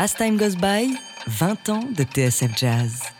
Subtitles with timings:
[0.00, 3.17] As Time Goes By, 20 ans de TSF Jazz.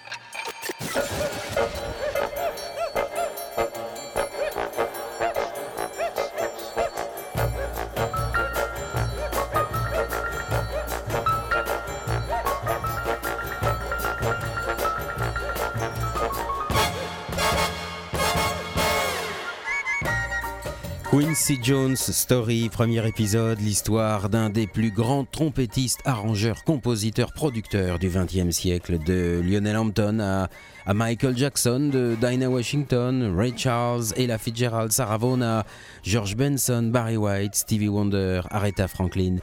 [21.20, 28.08] Quincy Jones Story, premier épisode, l'histoire d'un des plus grands trompettistes, arrangeurs, compositeurs, producteurs du
[28.08, 34.92] XXe siècle, de Lionel Hampton à, Michael Jackson, de Dinah Washington, Ray Charles, Ella Fitzgerald,
[34.92, 35.64] Sarah Vaughan,
[36.04, 39.38] George Benson, Barry White, Stevie Wonder, Aretha Franklin.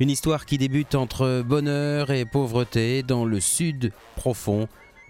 [0.00, 4.66] Une histoire qui débute entre bonheur et pauvreté dans le sud profond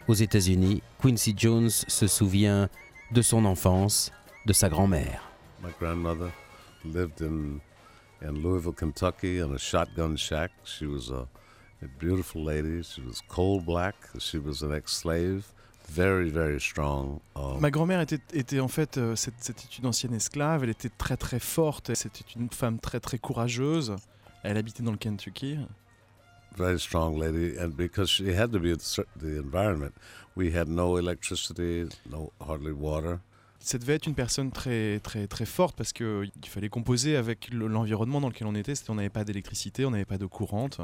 [0.08, 0.82] aux États-Unis.
[1.00, 2.68] Quincy Jones se souvient
[3.12, 4.10] de son enfance,
[4.46, 5.27] de sa grand-mère.
[5.62, 6.32] My grandmother
[6.84, 7.60] lived in
[8.20, 10.50] in Louisville, Kentucky, in a shotgun shack.
[10.64, 11.28] She was a,
[11.82, 12.82] a beautiful lady.
[12.82, 13.94] She was coal black.
[14.18, 15.52] She was an ex-slave.
[15.88, 17.20] Very, very strong.
[17.34, 20.64] Um, Ma grand-mère était, était, en fait, euh, c'était une ancienne esclave.
[20.64, 21.94] Elle était très, très forte.
[21.94, 23.96] C'était une femme très, très courageuse.
[24.42, 25.58] Elle habitait dans le Kentucky.
[26.56, 28.78] Very strong lady, and because she had to be in
[29.20, 29.94] the environment,
[30.34, 33.20] we had no electricity, no hardly water.
[33.60, 38.20] Ça devait être une personne très, très, très forte parce qu'il fallait composer avec l'environnement
[38.20, 38.74] dans lequel on était.
[38.88, 40.80] On n'avait pas d'électricité, on n'avait pas d'eau courante.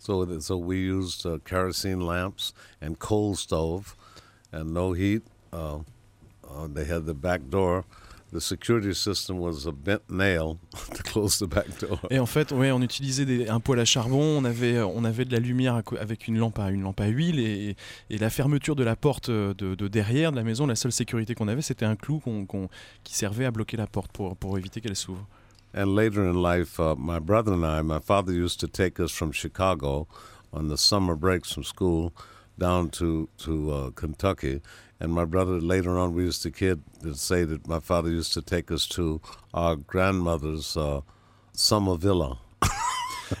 [0.00, 3.94] So, so we used uh, kerosene lamps and coal stove
[4.52, 5.22] and no heat.
[5.52, 5.80] Uh,
[6.48, 7.84] uh, they had the back door
[8.32, 10.58] The security system was a bent nail
[10.94, 11.98] to close the back door.
[12.10, 15.24] Et en fait, ouais, on utilisait des, un poêle à charbon, on avait, on avait
[15.24, 17.76] de la lumière avec une lampe à, une lampe à huile et,
[18.08, 21.34] et la fermeture de la porte de, de, derrière de la maison, la seule sécurité
[21.34, 22.68] qu'on avait, c'était un clou qu'on, qu'on,
[23.02, 25.26] qui servait à bloquer la porte pour, pour éviter qu'elle s'ouvre.
[25.74, 29.12] And later in life, uh, my brother and I, my father used to take us
[29.12, 30.06] from Chicago
[30.52, 32.12] on the summer breaks from school
[32.58, 34.60] down to, to uh, Kentucky.
[35.00, 38.34] And my brother, later on, we used to kid to say that my father used
[38.34, 39.20] to take us to
[39.54, 41.00] our grandmother's uh,
[41.52, 42.38] summer villa.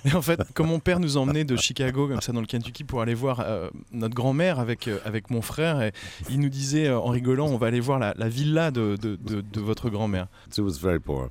[0.04, 2.84] Et en fait, comme mon père nous emmenait de Chicago, comme ça, dans le Kentucky,
[2.84, 5.92] pour aller voir euh, notre grand-mère avec, euh, avec mon frère, et
[6.30, 9.16] il nous disait euh, en rigolant on va aller voir la, la villa de, de,
[9.16, 10.28] de, de votre grand-mère.
[10.54, 11.30] She was very poor.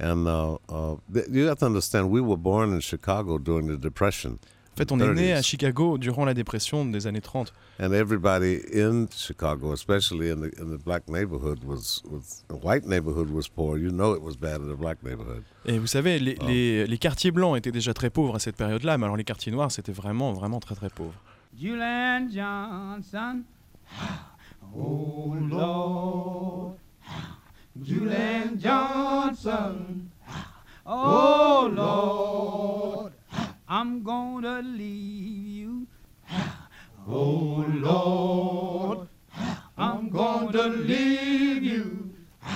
[0.00, 0.96] And uh, uh,
[1.30, 4.38] you have to understand, we were born in Chicago during the Depression.
[4.74, 7.52] En fait, on est né à Chicago durant la dépression des années 30.
[7.78, 12.84] And everybody in Chicago, especially in the, in the black neighborhood, was, was the white
[12.84, 13.78] neighborhood was poor.
[13.78, 15.44] You know it was bad in the black neighborhood.
[15.64, 18.56] Et vous savez, les, um, les, les quartiers blancs étaient déjà très pauvres à cette
[18.56, 21.14] période-là, mais alors les quartiers noirs, c'était vraiment, vraiment très, très pauvre.
[21.56, 23.42] Julian Johnson,
[24.76, 26.74] oh Lord,
[27.80, 29.76] Julian Johnson,
[30.84, 33.10] oh Lord.
[33.68, 35.86] I'm gonna leave you.
[37.06, 39.08] Oh Lord,
[39.76, 42.14] I'm gonna leave you.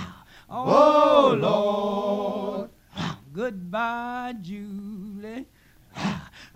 [0.51, 2.71] Oh, oh Lord,
[3.35, 5.45] goodbye, Julie.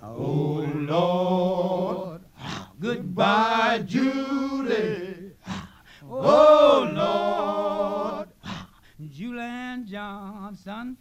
[0.02, 2.22] Oh Lord,
[2.80, 5.32] goodbye, Julie.
[6.08, 8.28] Oh, oh Lord,
[9.10, 10.96] Julian Johnson.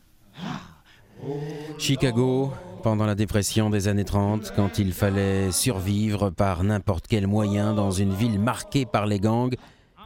[1.77, 2.51] Chicago,
[2.83, 7.91] pendant la dépression des années 30, quand il fallait survivre par n'importe quel moyen dans
[7.91, 9.55] une ville marquée par les gangs,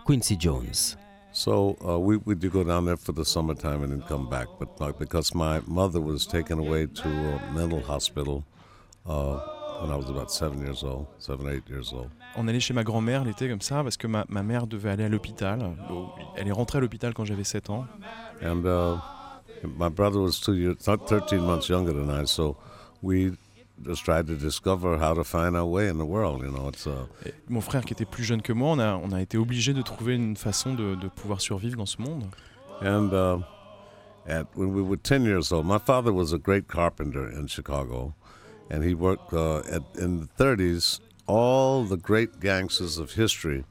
[0.06, 0.98] Quincy Jones.
[1.32, 4.48] So uh, we we did go down there for the summertime and then come back,
[4.58, 8.46] but like, because my mother was taken away to a mental hospital
[9.06, 9.38] uh,
[9.82, 12.10] when I was about seven years old, seven eight years old.
[12.38, 15.04] On allait chez ma grand-mère l'été comme ça parce que ma, ma mère devait aller
[15.04, 15.60] à l'hôpital.
[16.38, 17.86] Elle est rentrée à l'hôpital quand j'avais 7 ans.
[18.42, 18.98] And uh,
[19.64, 22.58] My brother was two years, 13 months younger than I, so
[23.02, 23.38] we
[23.84, 26.42] just tried to discover how to find our way in the world.
[26.42, 27.06] You know, it's, uh,
[27.50, 29.82] mon frère qui était plus jeune que moi, on a, on a été obligé de
[29.82, 32.26] trouver une façon de, de pouvoir survivre dans ce monde.
[32.82, 33.40] And uh,
[34.28, 38.14] at, when we were 10 years old, my father was a great carpenter in Chicago,
[38.70, 41.00] and he worked uh, at, in the 30s.
[41.28, 43.66] All the great gangsters of history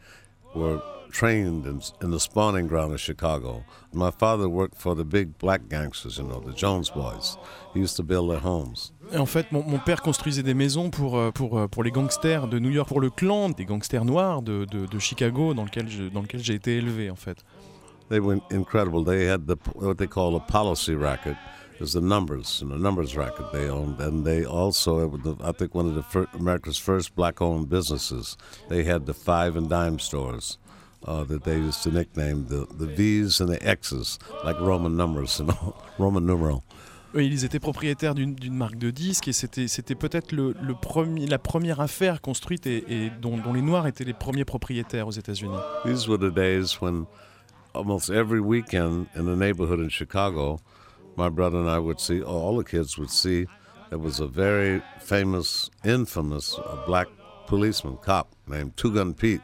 [0.54, 0.82] were
[1.14, 3.64] trained in, in, the spawning ground of Chicago.
[3.92, 7.38] My father worked for the big black gangsters, you know, the Jones Boys.
[7.72, 8.92] He used to build their homes.
[9.12, 11.92] Et en fait, mon, mon, père construisait des maisons pour, euh, pour, euh, pour les
[11.92, 15.64] gangsters de New York, pour le clan des gangsters noirs de, de, de Chicago, dans
[15.64, 17.44] lequel, je, dans lequel j'ai été élevé, en fait.
[18.10, 19.04] They were incredible.
[19.04, 21.36] They had the, what they call a policy racket.
[21.80, 25.10] Is the numbers, and the numbers racket they owned, and they also,
[25.42, 28.36] I think, one of the first, America's first black-owned businesses.
[28.68, 30.56] They had the five and dime stores.
[31.06, 35.40] Uh, that they used to nickname the, the V's and the X's, like Roman numbers,
[35.98, 36.62] Roman numeral.
[37.14, 40.74] Oui, ils étaient propriétaires d'une marque de disques et c'était peut-être le, le
[41.28, 45.12] la première affaire construite et, et dont, dont les Noirs étaient les premiers propriétaires aux
[45.12, 45.54] États-Unis.
[45.84, 47.06] These were the days when
[47.72, 50.58] almost every weekend in the neighborhood in Chicago,
[51.16, 53.46] my brother and I would see, all the kids would see,
[53.90, 57.06] there was a very famous, infamous black
[57.46, 59.40] policeman, cop named Two Gun Pete.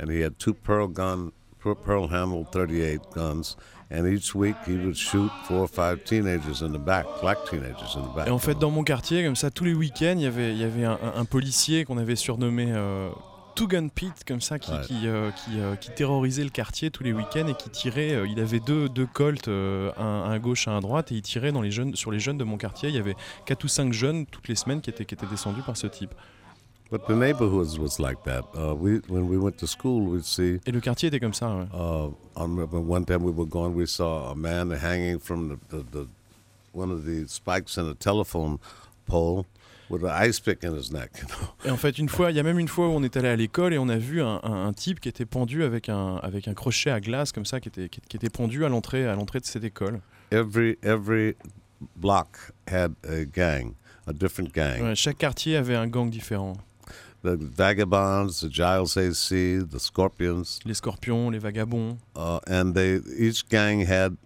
[0.00, 1.30] And he had two pearl gun,
[1.60, 3.56] pearl handled 38 guns.
[3.90, 7.96] And each week he would shoot four or five teenagers in the back, black teenagers
[7.96, 8.26] in the back.
[8.28, 10.58] Et en fait, dans mon quartier, comme ça, tous les week-ends, il y avait, il
[10.58, 13.08] y avait un, un- policier qu'on avait surnommé euh,
[13.54, 14.80] Two Gun Pete, comme ça, qui, Ouais.
[14.86, 18.12] qui, euh, qui, euh, qui terrorisait le quartier tous les week-ends et qui tirait.
[18.14, 21.14] euh, il avait deux, deux colts, euh, un, un à gauche, un à droite, et
[21.14, 22.90] il tirait dans les jeunes, sur les jeunes de mon quartier.
[22.90, 23.16] Il y avait
[23.46, 26.14] quatre ou cinq jeunes toutes les semaines qui étaient, qui étaient descendus par ce type.
[26.90, 28.44] But the neighborhoods was like that.
[28.56, 31.48] Uh, we, when we went to school, we'd see Et le quartier était comme ça.
[31.54, 31.66] ouais.
[31.74, 35.58] Uh, I remember one time we were going, we saw a man hanging from the,
[35.76, 36.06] the, the
[36.72, 38.58] one of the spikes in a telephone
[39.06, 39.44] pole
[39.90, 41.10] with an ice pick in his neck.
[41.20, 41.48] You know?
[41.66, 43.28] Et en fait, une fois, il y a même une fois où on est allé
[43.28, 46.16] à l'école et on a vu un, un- un type qui était pendu avec un,
[46.22, 49.06] avec un crochet à glace comme ça, qui était, qui, qui était pendu à l'entrée,
[49.06, 50.00] à l'entrée de cette école.
[50.30, 51.36] Every every
[51.96, 52.28] block
[52.66, 53.74] had a gang,
[54.06, 54.82] a different gang.
[54.82, 56.54] Ouais, chaque quartier avait un gang différent.
[57.22, 61.98] The Vagabonds, the Giles AC, the Scorpions, Les scorpions, les vagabonds.
[62.14, 64.16] uh, and they each gang had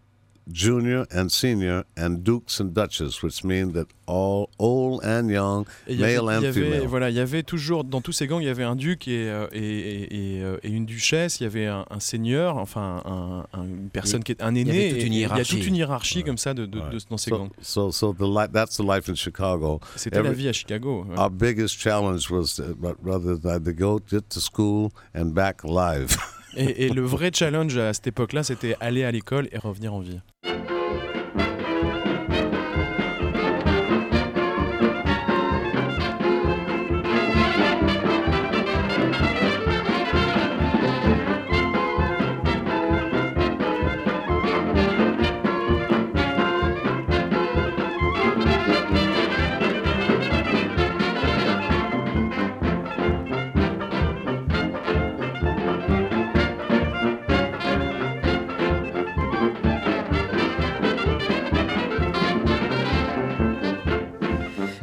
[0.50, 5.94] junior and senior and dukes and duchess, which mean that all old and young, Et
[5.94, 6.86] il y avait- male and il y avait, female.
[6.88, 9.28] voilà, il y avait toujours, dans tous ces gangs, il y avait un duc et,
[9.30, 13.02] euh, et, et- et, euh, et une duchesse, il y avait un, un seigneur, enfin
[13.04, 14.90] un- un- une personne qui est un y aîné.
[14.90, 17.16] toute et- une Il y a toute une hiérarchie comme ça de, de- de- dans
[17.16, 17.50] ces So, gangs.
[17.60, 19.80] so, so the that's the life in Chicago.
[19.96, 21.04] C'était la vie à Chicago.
[21.08, 21.18] ouais.
[21.18, 26.16] Our biggest challenge was but rather than to go get to school and back alive.
[26.56, 30.00] Et, et le vrai challenge à cette époque-là, c'était aller à l'école et revenir en
[30.00, 30.20] vie.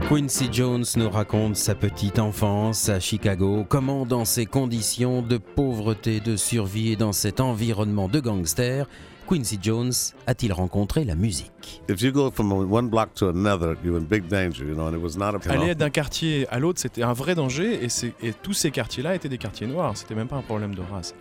[0.10, 6.20] Quincy Jones nous raconte sa petite enfance à Chicago, comment dans ces conditions de pauvreté,
[6.20, 8.88] de survie et dans cet environnement de gangsters,
[9.28, 9.92] Quincy Jones
[10.26, 11.84] a-t-il rencontré la musique?
[11.88, 14.88] If you go from one block to another, you're in big danger, you know.
[14.88, 17.36] And it was not a you know, Aller d'un quartier à l'autre, c'était un vrai
[17.36, 19.96] danger et tous ces quartiers-là étaient des quartiers noirs.
[19.96, 21.14] C'était même pas un problème de race.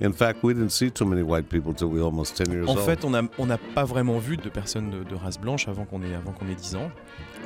[0.00, 2.68] In fact, we didn't see too many white people till we were almost 10 years
[2.68, 2.80] En old.
[2.84, 5.84] fait, on n'a on n'a pas vraiment vu de personnes de, de race blanche avant
[5.84, 6.90] qu'on ait, avant qu'on ait 10 ans.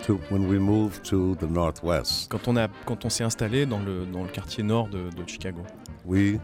[0.07, 3.81] to, when we moved to the Northwest, Quand on, a- quand on s'est installé dans
[3.81, 5.61] le, dans le quartier nord de, de Chicago.
[6.07, 6.39] we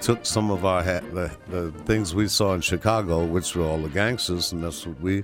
[0.00, 3.78] took some of our ha- the, the things we saw in Chicago, which were all
[3.80, 5.22] the gangsters, and that's what we.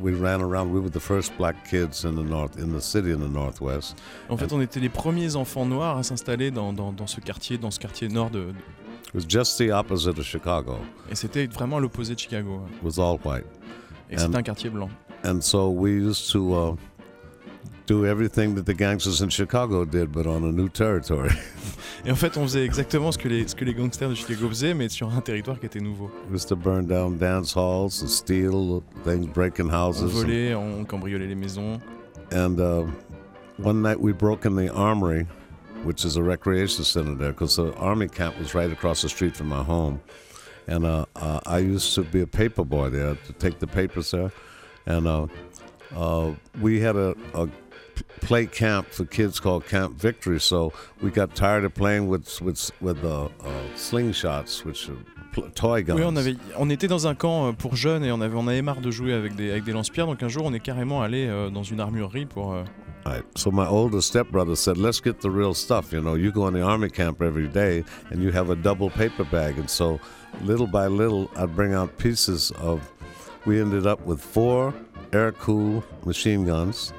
[0.00, 0.72] We ran around.
[0.72, 3.96] We were the first black kids in the north, in the city in the Northwest.
[4.28, 7.58] En fait, on était les premiers enfants noirs à s'installer dans, dans- dans ce quartier,
[7.58, 8.48] dans ce quartier nord de, de-
[9.08, 10.76] It was just the opposite of Chicago.
[11.10, 12.62] et c'était vraiment l'opposé de Chicago.
[12.76, 13.44] It was all white.
[14.10, 14.88] Et And- c'était un quartier blanc.
[15.24, 16.76] And so we used to uh,
[17.92, 21.30] do everything that the gangsters in Chicago did, but on a new territory.
[22.04, 24.48] Et en fait, on faisait exactement ce que les, ce que les gangsters de Chicago
[24.48, 26.10] faisaient, mais sur un territoire qui était nouveau.
[26.28, 30.10] we used to burn down dance halls and steal things, breaking On houses.
[30.10, 31.80] volait, on cambriolait les maisons.
[32.32, 32.86] And uh,
[33.58, 35.26] one night we broke in the armory,
[35.84, 39.36] which is a recreation center there, because the army camp was right across the street
[39.36, 40.00] from my home.
[40.66, 44.10] And uh, uh, I used to be a paper boy there to take the papers
[44.12, 44.32] there.
[44.86, 45.26] And uh,
[45.94, 47.48] uh, we had a, a
[48.20, 50.40] play camp for kids called Camp Victory.
[50.40, 53.28] So we got tired of playing with with with uh, uh,
[53.76, 55.98] slingshots, which are toy guns.
[55.98, 58.46] Oui, on, avait, on était dans un camp euh, pour jeunes et on avait, on
[58.48, 60.06] avait marre de jouer avec des, avec des lance-pierres.
[60.06, 62.52] Donc un jour, on est carrément allé euh, dans une armurerie pour.
[62.52, 62.64] euh,
[63.04, 63.24] Right.
[63.34, 65.92] So my older stepbrother said, "Let's get the real stuff.
[65.92, 67.82] You know, you go in the army camp every day,
[68.12, 69.98] and you have a double paper bag." And so,
[70.44, 72.91] little by little, I'd bring out pieces of.
[73.46, 74.72] We ended up with four
[75.12, 76.92] air-cooled machine guns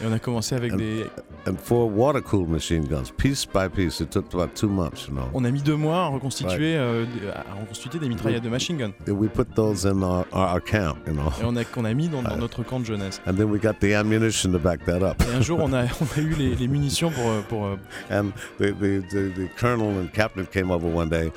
[0.00, 1.06] et on a commencé avec And- des.
[1.46, 4.00] And four water-cooled machine guns, piece by piece.
[4.00, 5.28] It took about two months, you know.
[5.34, 8.76] On a mis deux mois à reconstituer, euh, des- à reconstituer des mitraillettes de machine
[8.76, 8.92] gun.
[9.08, 11.30] And we put those in our, our, our camp, you know.
[11.40, 13.20] Et on a, qu'on a mis dans, dans notre camp de jeunesse.
[13.26, 15.22] And then we got the ammunition to back that up.
[15.22, 17.26] Et un jour, on a, on a eu les, les munitions pour.
[17.28, 17.76] euh, pour euh,
[18.10, 21.30] And the, the, the, the colonel and captain came over one day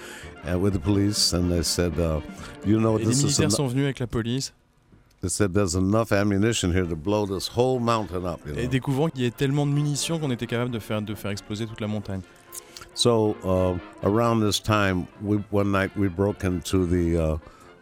[0.52, 2.20] uh, with the police, and they said, uh,
[2.66, 4.54] "You know, et les this is militaires sont venus avec la police.
[5.24, 8.42] They said there's enough ammunition here to blow this whole mountain up.
[8.46, 8.60] You know?
[8.60, 11.32] Et découvrant qu'il y avait tellement de munitions qu'on était capable de faire, de faire
[11.32, 12.22] exploser toute la montagne.
[12.94, 17.38] So uh, around this time, we one night we broke into the uh,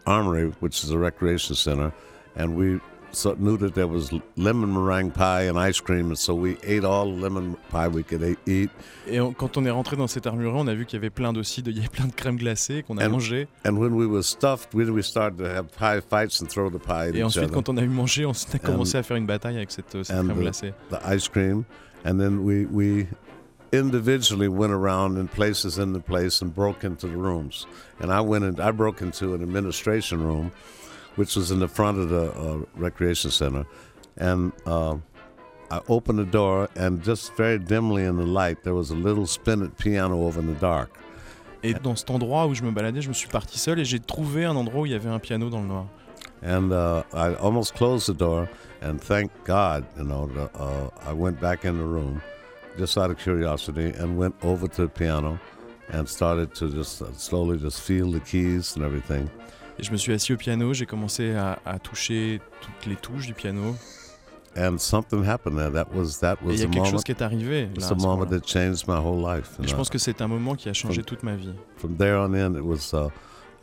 [0.06, 1.92] armory, which is a recreation center,
[2.36, 2.80] and we
[3.12, 6.84] so knew that there was lemon meringue pie and ice cream, and so we ate
[6.84, 8.70] all the lemon pie we could a- eat.
[9.06, 11.10] Et on- quand on est rentré dans cette armurerie, on a vu qu'il y avait
[11.10, 13.48] plein aussi il y avait plein de crème glacée qu'on a And- mangé.
[13.66, 16.78] And when we were stuffed, we, we started to have pie fights and throw the
[16.80, 19.26] pie at Et ensuite, quand on a eu mangé, on a commencé à faire une
[19.26, 20.72] bataille avec cette, cette and crème the- glacée.
[20.90, 21.64] the ice cream,
[22.04, 23.06] and then we we
[23.72, 27.66] individually went around in places in the place and broke into the rooms.
[28.00, 28.60] And I went in.
[28.60, 30.50] I broke into an administration room,
[31.16, 33.66] which was in the front of the uh, recreation center,
[34.16, 34.52] and.
[34.66, 34.96] Uh,
[35.70, 39.26] I opened the door, and just very dimly in the light, there was a little
[39.26, 40.98] spinet piano over in the dark.
[41.62, 43.98] Et dans cet endroit où je me baladais, je me suis parti seul et j'ai
[43.98, 45.86] trouvé un endroit où il y avait un piano dans le noir.
[46.42, 48.50] And uh, I almost closed the door,
[48.82, 52.20] and thank God, you know, the, uh, I went back in the room
[52.76, 55.38] just out of curiosity and went over to the piano
[55.90, 59.30] and started to just uh, slowly just feel the keys and everything.
[59.78, 63.26] Et je me suis assis au piano, j'ai commencé à, à toucher toutes les touches
[63.26, 63.74] du piano.
[64.54, 65.72] And something happened there.
[65.72, 66.90] That was that Et il was y a the quelque moment.
[66.90, 67.68] chose qui est arrivé.
[67.74, 68.38] It's là, the à ce moment moment-là.
[68.38, 69.48] that changed my whole life.
[69.62, 71.54] Et je pense que c'est un moment qui a changé toute ma vie.
[71.78, 73.08] From there on in, it was uh,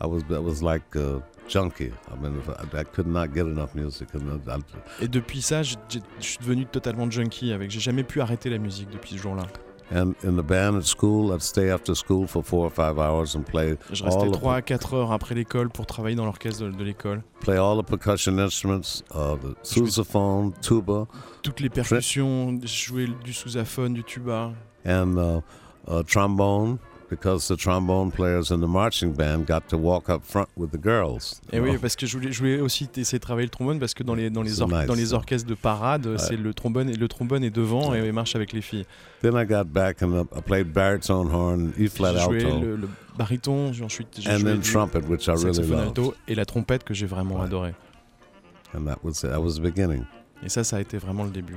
[0.02, 1.92] I was I was like a junkie.
[2.10, 2.32] I mean,
[2.74, 4.08] I, I could not get enough music.
[4.16, 5.76] And I, Et depuis ça, je
[6.18, 7.70] suis devenu totalement junkie avec.
[7.70, 9.44] J'ai jamais pu arrêter la musique depuis ce jour-là.
[9.92, 13.34] And in the band at school, I'd stay after school for four or five hours
[13.34, 16.24] and play Je restais all the 3 à 4 heures après l'école pour travailler dans
[16.24, 17.22] l'orchestre de, de l'école.
[17.40, 21.06] play all the percussion instruments, uh, the sousaphone, tuba,
[21.42, 24.52] Toutes les percussions, du sousaphone, du tuba.
[24.84, 25.40] and uh,
[25.88, 26.78] uh, trombone,
[27.10, 30.78] because the trombone players in the marching band got to walk up front with the
[30.80, 31.40] girls.
[31.52, 31.80] Et you oui, know.
[31.80, 34.14] parce que je voulais, je voulais aussi essayer de travailler le trombone parce que dans
[34.14, 37.50] les, dans les, nice, dans orchestres de parade, c'est le trombone, et le trombone est
[37.50, 38.86] devant et marche avec les filles.
[39.22, 42.76] Then I got back and I played baritone horn, E flat J'ai joué alto, le,
[42.76, 42.88] le
[43.18, 46.84] baryton, j'ai ensuite j'ai and joué then trumpet, which I really alto et la trompette
[46.84, 47.46] que j'ai vraiment Ouais.
[47.46, 47.74] adoré.
[48.74, 50.04] And that was that was the beginning.
[50.44, 51.56] Et ça, ça a été vraiment le début.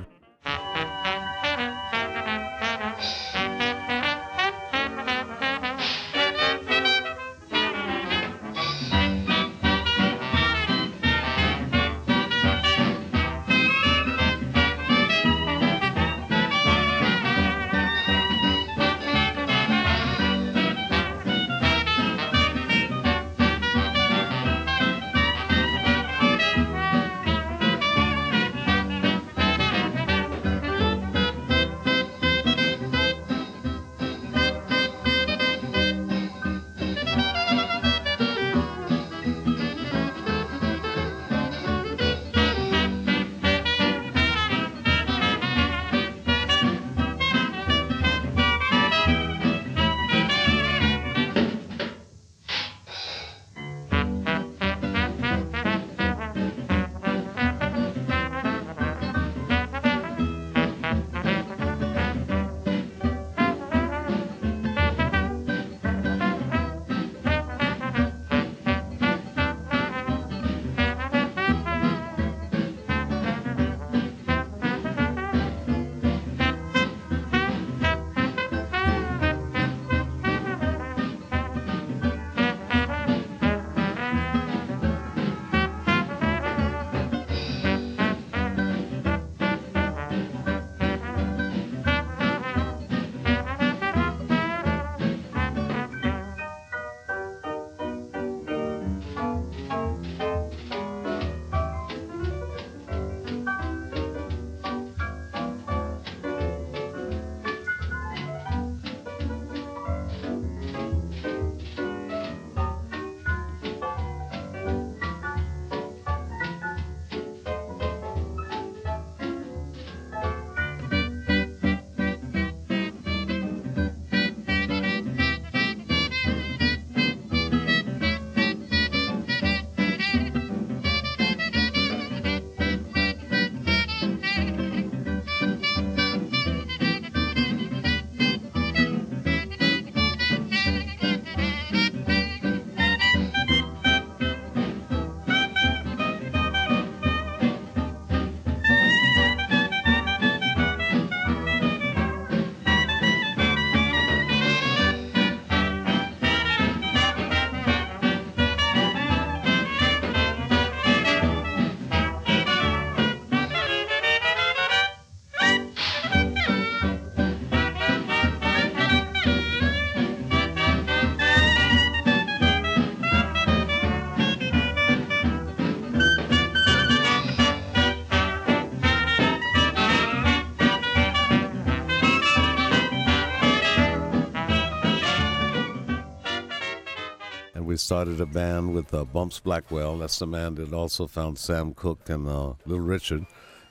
[187.94, 189.96] Started a band with uh, Bumps Blackwell.
[189.98, 193.24] That's the man that also found Sam Cooke and uh, Little Richard.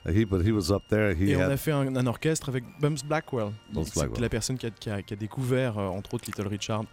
[0.06, 1.12] Uh, he, but he was up there.
[1.14, 3.52] He Et on a fait un, un orchestre avec Bums Blackwell.
[3.70, 4.20] Blackwell.
[4.22, 6.84] la personne qui a, qui a- qui a découvert, euh, entre autres, Little Richard.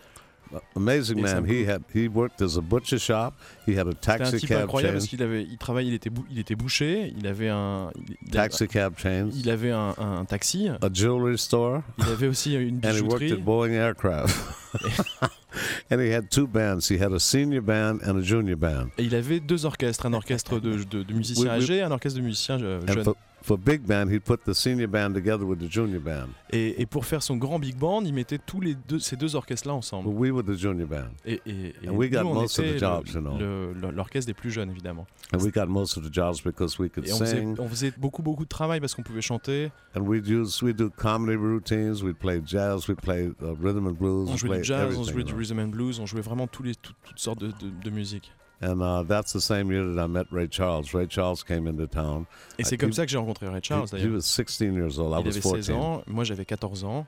[0.75, 1.45] Amazing man.
[1.45, 3.33] He had he worked as a butcher shop.
[3.67, 4.93] He had a C'était un taxi type cab incroyable chain.
[4.99, 8.01] parce qu'il avait, il travaille, il était, bou- il était bouché, il avait un, il,
[8.09, 9.29] il avait- Taxi cab chains.
[9.33, 11.81] il avait un, un taxi, A jewelry store.
[11.97, 13.31] il avait aussi une And he worked bijouterie.
[13.33, 14.35] at Boeing Aircraft.
[15.91, 16.87] and he had two bands.
[16.89, 18.89] He had a senior band and a junior band.
[18.97, 21.63] Et il avait deux orchestres, un orchestre de, de- de musiciens Oui, oui.
[21.63, 23.13] âgés et un orchestre de musiciens euh, jeunes.
[23.41, 26.29] For, big band, he'd put the senior band together with the junior band.
[26.51, 29.35] Et, et pour faire son grand big band, il mettait tous les deux, ces deux
[29.35, 30.09] orchestres-là But ensemble.
[30.09, 31.09] we were the junior band.
[31.25, 33.91] Et, et- et And we got nous, on most of the était jobs, you know.
[33.91, 35.07] l'orchestre des plus jeunes, évidemment.
[35.33, 37.55] And we got most of the jobs because we could Et on faisait, sing.
[37.59, 39.71] on faisait beaucoup, beaucoup de travail parce qu'on pouvait chanter.
[39.95, 42.03] And we'd use, we'd do comedy routines.
[42.03, 42.87] We'd play jazz.
[42.87, 44.29] We'd play uh, rhythm and blues.
[44.31, 46.75] On jouait du jazz, on jouait du rhythm and blues, on jouait vraiment tous les,
[46.75, 48.31] tout- toutes sortes de, de- de musique.
[48.61, 50.93] And uh, that's the same year that I met Ray Charles.
[50.93, 52.27] Ray Charles came into town.
[52.59, 54.13] Et c'est comme ça que j'ai rencontré Ray Charles, he, he d'ailleurs.
[54.17, 55.13] was 16 years old.
[55.13, 55.71] I Il was avait 16 14.
[55.71, 57.07] ans, moi j'avais 14 ans.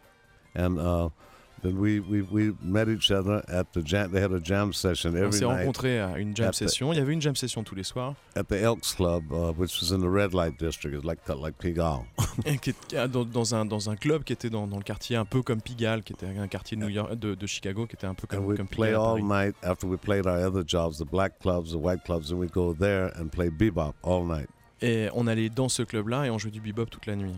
[0.56, 1.10] And uh,
[1.64, 4.12] then we, we, we met each other at the jam.
[4.12, 6.56] They had a jam session On every s'est night rencontrés à une jam at the-
[6.56, 6.94] session.
[6.94, 9.82] Il y avait une jam session tous les soirs, at the Elks Club, uh, which
[9.82, 10.96] was in the red light district.
[10.96, 12.04] It's like like Pigalle.
[12.46, 15.42] est- dans, dans un, dans un club qui était dans, dans le quartier un peu
[15.42, 18.14] comme Pigalle, qui était un quartier de, New York, de, de Chicago, qui était un
[18.14, 19.02] peu And comme, we'd comme play Pigalle.
[19.02, 22.38] all night after we played our other jobs, the black clubs, the white clubs, and
[22.40, 24.50] we'd go there and play bebop all night.
[24.82, 27.36] Et on allait dans ce club-là et on jouait du bebop toute la nuit.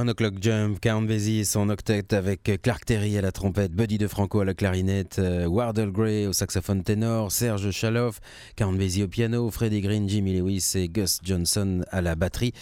[0.00, 3.98] One O'Clock Jump, Count Basie et son octet avec Clark Terry à la trompette, Buddy
[3.98, 8.18] DeFranco à la clarinette, euh, Wardell Gray au saxophone ténor, Serge Chaloff,
[8.56, 12.54] Count Basie au piano, Freddie Green, Jimmy Lewis et Gus Johnson à la batterie.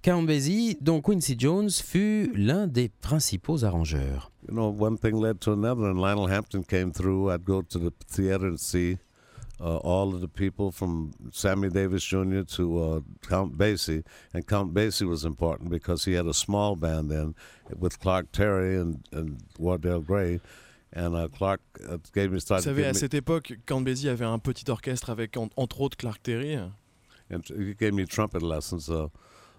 [0.00, 4.32] Count Basie, dont Quincy Jones fut l'un des principaux arrangeurs.
[4.48, 7.30] You know, one thing led to another, and Lionel Hampton came through.
[7.30, 8.96] I'd go to the theater and see
[9.60, 12.42] uh, all of the people from Sammy Davis Jr.
[12.56, 14.04] to uh, Count Basie.
[14.32, 17.34] And Count Basie was important because he had a small band then
[17.78, 20.40] with Clark Terry and, and Wardell Gray.
[20.92, 24.08] And uh, Clark uh, gave me Vous started savez, à me- cette époque, Count Basie
[24.08, 26.54] avait un petit orchestre avec en- entre autres Clark Terry.
[27.32, 28.88] and he gave me trumpet lessons.
[28.90, 29.08] Uh,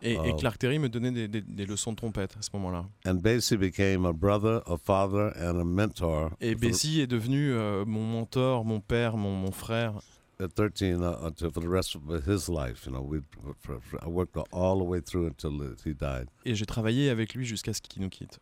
[0.01, 0.35] Et, et.
[0.37, 2.85] Clark Terry me donnait des, des- des leçons de trompette à ce moment-là.
[3.05, 6.31] and Basie became a brother, a father, and a mentor.
[6.41, 9.93] Et Basie est devenu euh, mon mentor, mon père, mon, mon frère.
[10.39, 12.87] at 13 uh, until for the rest of his life.
[12.87, 13.19] You know, we
[13.59, 15.51] for, for, I worked all the way through until
[15.85, 16.29] he died.
[16.45, 18.39] Et j'ai travaillé avec lui jusqu'à ce qu'il nous quitte.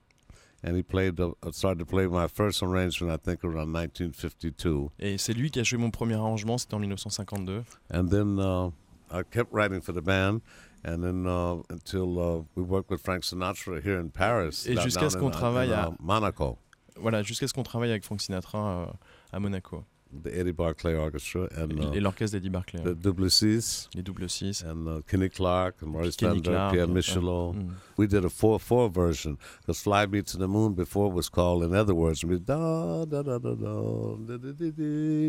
[0.64, 1.20] And he played.
[1.20, 4.90] Uh, started to play my first arrangement, I think, around 1952.
[5.00, 7.64] Et c'est lui qui a joué mon premier arrangement, c'était en 1952.
[7.94, 8.70] And then uh,
[9.12, 10.40] I kept writing for the band.
[10.86, 15.10] And then uh, until uh, we worked with Frank Sinatra here in Paris, Et jusqu'à
[15.10, 16.58] ce qu'on uh, travaille in, à- Monaco,
[16.96, 18.86] Voilà, jusqu'à ce qu'on travaille avec Frank Sinatra euh,
[19.34, 19.84] à Monaco.
[20.12, 22.82] The Eddie Barclay Orchestra, and et uh, l'orchestre d'Eddie Barclay.
[22.82, 24.64] the Duplessis, les double six.
[24.64, 27.54] and uh, Kenny Clark, and Maurice Clark, Pierre Michelot.
[27.56, 27.70] Mm.
[27.98, 31.64] We did a 4 4 version because Fly Me to the Moon before was called,
[31.64, 34.66] in other words, we da da da da da da da da da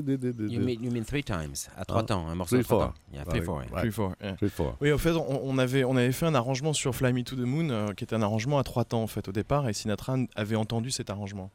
[0.02, 2.64] da da da You mean, you mean three times, à trois temps, un morceau three,
[2.64, 2.86] trois four.
[2.88, 2.94] temps.
[3.12, 3.80] Yeah, three, four, right.
[3.80, 4.36] Three, four, yeah.
[4.36, 4.76] Three, four.
[4.80, 7.36] Oui, au fait, on, on avait, on avait fait un arrangement sur Fly Me to
[7.36, 9.72] the Moon, euh, qui était un arrangement à trois temps en fait au départ, et
[9.72, 11.50] Sinatra avait entendu cet arrangement.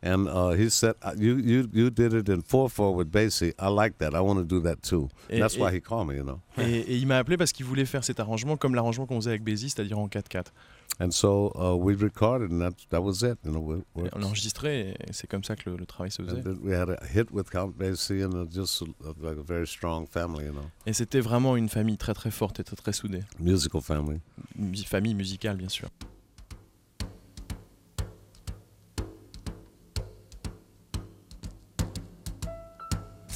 [0.00, 3.52] And uh, he said, uh, you, you, you did it in 4 4 with Basie.
[3.58, 4.14] I like that.
[4.14, 5.08] I want to do that too.
[5.28, 6.40] Et, That's et- why he called me, you know.
[6.56, 9.30] et- et il m'a appelé parce qu'il voulait faire cet arrangement comme l'arrangement qu'on faisait
[9.30, 10.52] avec Basie, c'est-à-dire en 4-4.
[11.00, 13.38] And so uh, we recorded, and that, that was it.
[13.44, 16.42] You know, we, On et c'est comme ça que le, le travail se faisait.
[16.62, 18.82] we had a hit with Count Basie and just
[19.20, 22.60] like a very strong family, you know, Et c'était vraiment une famille très très forte
[22.60, 23.22] et très très soudée.
[23.40, 24.20] musical family.
[24.56, 25.88] Une famille musicale, bien sûr.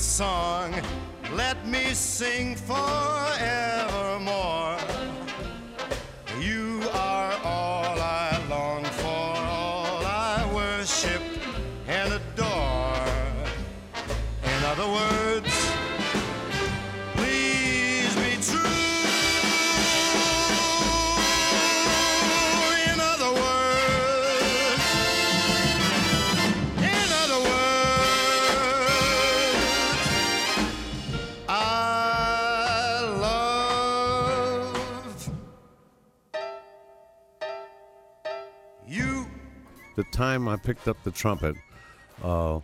[0.00, 0.74] song,
[1.34, 3.69] let me sing forevermore.
[40.32, 41.54] Time I picked up the trumpet,
[42.22, 42.60] uh,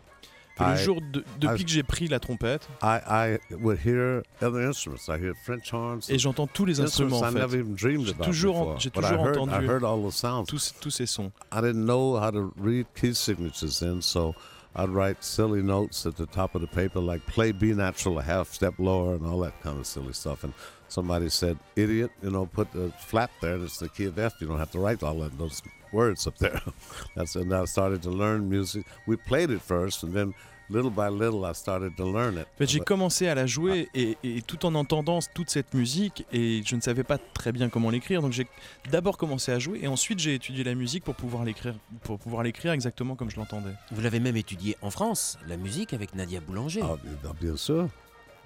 [0.59, 4.22] le I- jour de- depuis I- que j'ai pris la trompette, I, I would hear
[4.40, 5.09] other instruments.
[5.09, 6.09] I hear French horns.
[6.09, 7.38] et j'entends tous les instruments en I fait.
[7.40, 8.79] never even dreamed J'ai about toujours before.
[8.81, 9.66] j'ai toujours heard, entendu.
[9.66, 10.46] heard all the sounds.
[10.48, 11.31] Tous, tous ces sons.
[11.52, 14.35] I didn't know how to read key signatures then, so
[14.74, 18.22] I'd write silly notes at the top of the paper like play B natural a
[18.22, 20.42] half step lower and all that kind of silly stuff.
[20.44, 20.52] And
[20.88, 23.57] somebody said, idiot, you know, put the flat there.
[23.57, 24.35] It's the key of F.
[24.40, 25.62] You don't have to write all that, those
[25.97, 26.61] words up there.
[27.17, 28.85] That's and I started to learn music.
[29.07, 30.35] We played it first, and then
[30.69, 32.47] little by little, I started to learn it.
[32.55, 35.73] En fait, j'ai But- commencé à la jouer et, et tout en entendant toute cette
[35.75, 38.21] musique et je ne savais pas très bien comment l'écrire.
[38.21, 38.47] Donc j'ai
[38.91, 42.43] d'abord commencé à jouer et ensuite j'ai étudié la musique pour pouvoir l'écrire, pour pouvoir
[42.43, 43.75] l'écrire exactement comme je l'entendais.
[43.93, 46.83] Vous l'avez même étudié en France, la musique avec Nadia Boulanger.
[46.85, 47.89] Oh, uh, bien sûr.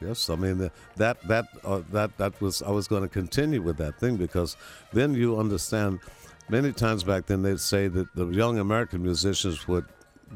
[0.03, 3.77] Yes, I mean that that uh, that that was I was going to continue with
[3.79, 4.57] that thing because
[4.95, 5.99] then you understand.
[6.49, 9.85] Many times back then they'd say that the young American musicians would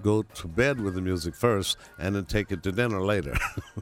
[0.02, 3.32] go to bed with the music first and then take it to dinner later.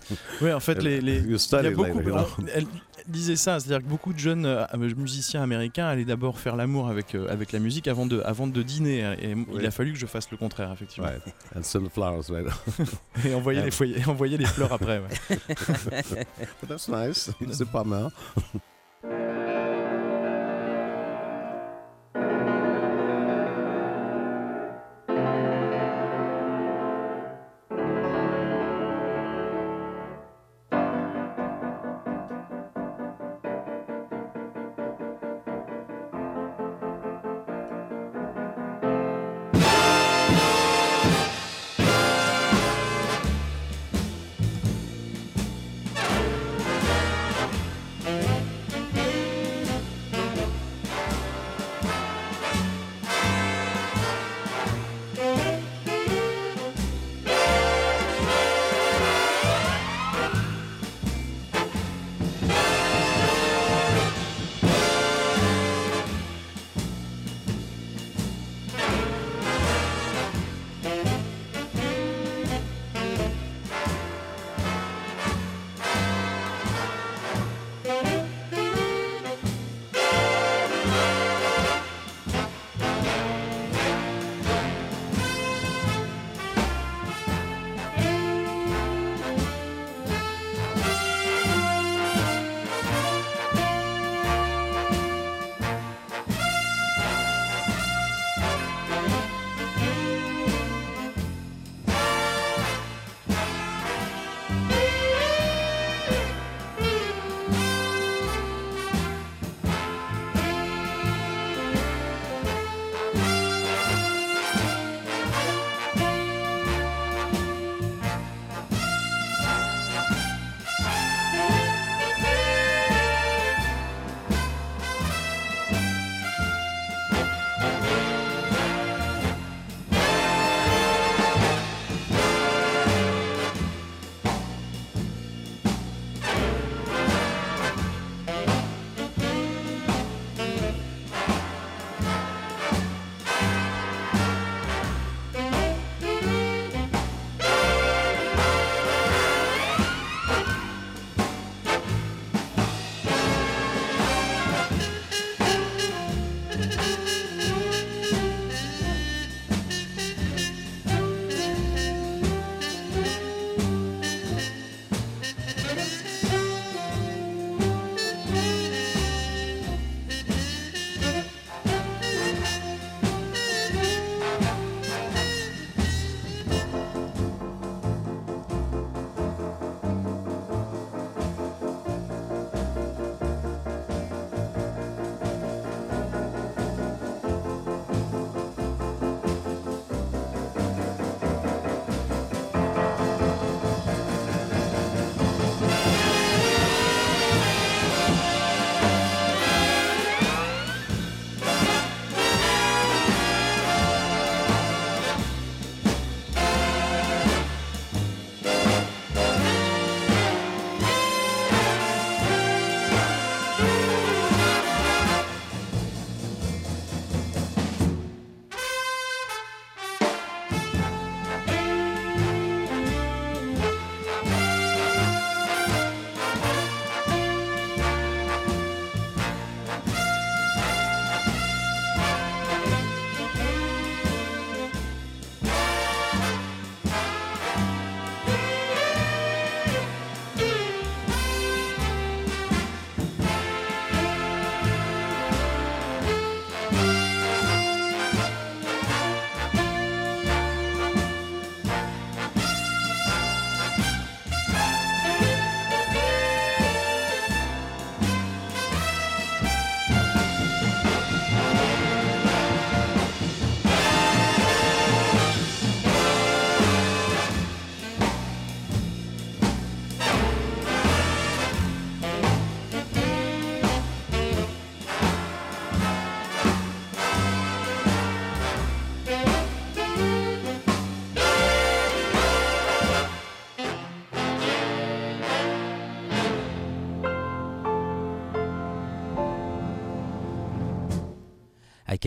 [0.43, 2.27] En fait, les, you study beaucoup, later, you know.
[2.39, 2.67] on- elle
[3.09, 4.65] disait ça, c'est-à-dire que beaucoup de jeunes euh,
[4.97, 8.63] musiciens américains allaient d'abord faire l'amour avec, euh, avec la musique avant de, avant de
[8.63, 9.03] dîner.
[9.05, 9.17] hein,
[9.55, 11.09] il a fallu que je fasse le contraire, effectivement.
[11.09, 11.23] right,
[11.57, 12.53] and send the flowers later.
[13.27, 15.01] Et envoyer, les foyers, envoyer les fleurs après.
[15.01, 15.47] ouais.
[16.61, 17.31] but that's nice.
[17.53, 18.11] C'est pas mal.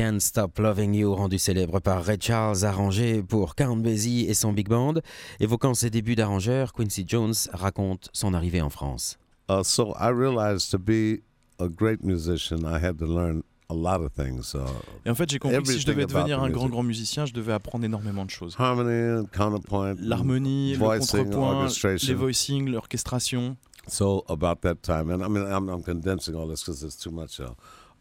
[0.05, 4.53] Can't Stop Loving You, rendu célèbre par Ray Charles, arrangé pour Count Basie et son
[4.53, 4.93] big band.
[5.39, 9.17] Évoquant ses débuts d'arrangeur, Quincy Jones raconte son arrivée en France.
[9.49, 11.23] Uh, so I realized to be
[11.59, 13.41] a great musician, I had to learn
[13.71, 14.53] a lot of things.
[14.53, 14.67] Uh,
[15.07, 17.33] Et en fait, j'ai compris que si je devais devenir un grand grand musicien, je
[17.33, 18.55] devais apprendre énormément de choses.
[18.59, 22.09] harmony and counterpoint, L'harmonie, le voicing, contrepoint, orchestration.
[22.09, 23.57] les voicings, l'orchestration.
[23.87, 27.09] So about that time, and I mean, I'm, I'm condensing all this because it's too
[27.11, 27.39] much.
[27.39, 27.53] Uh,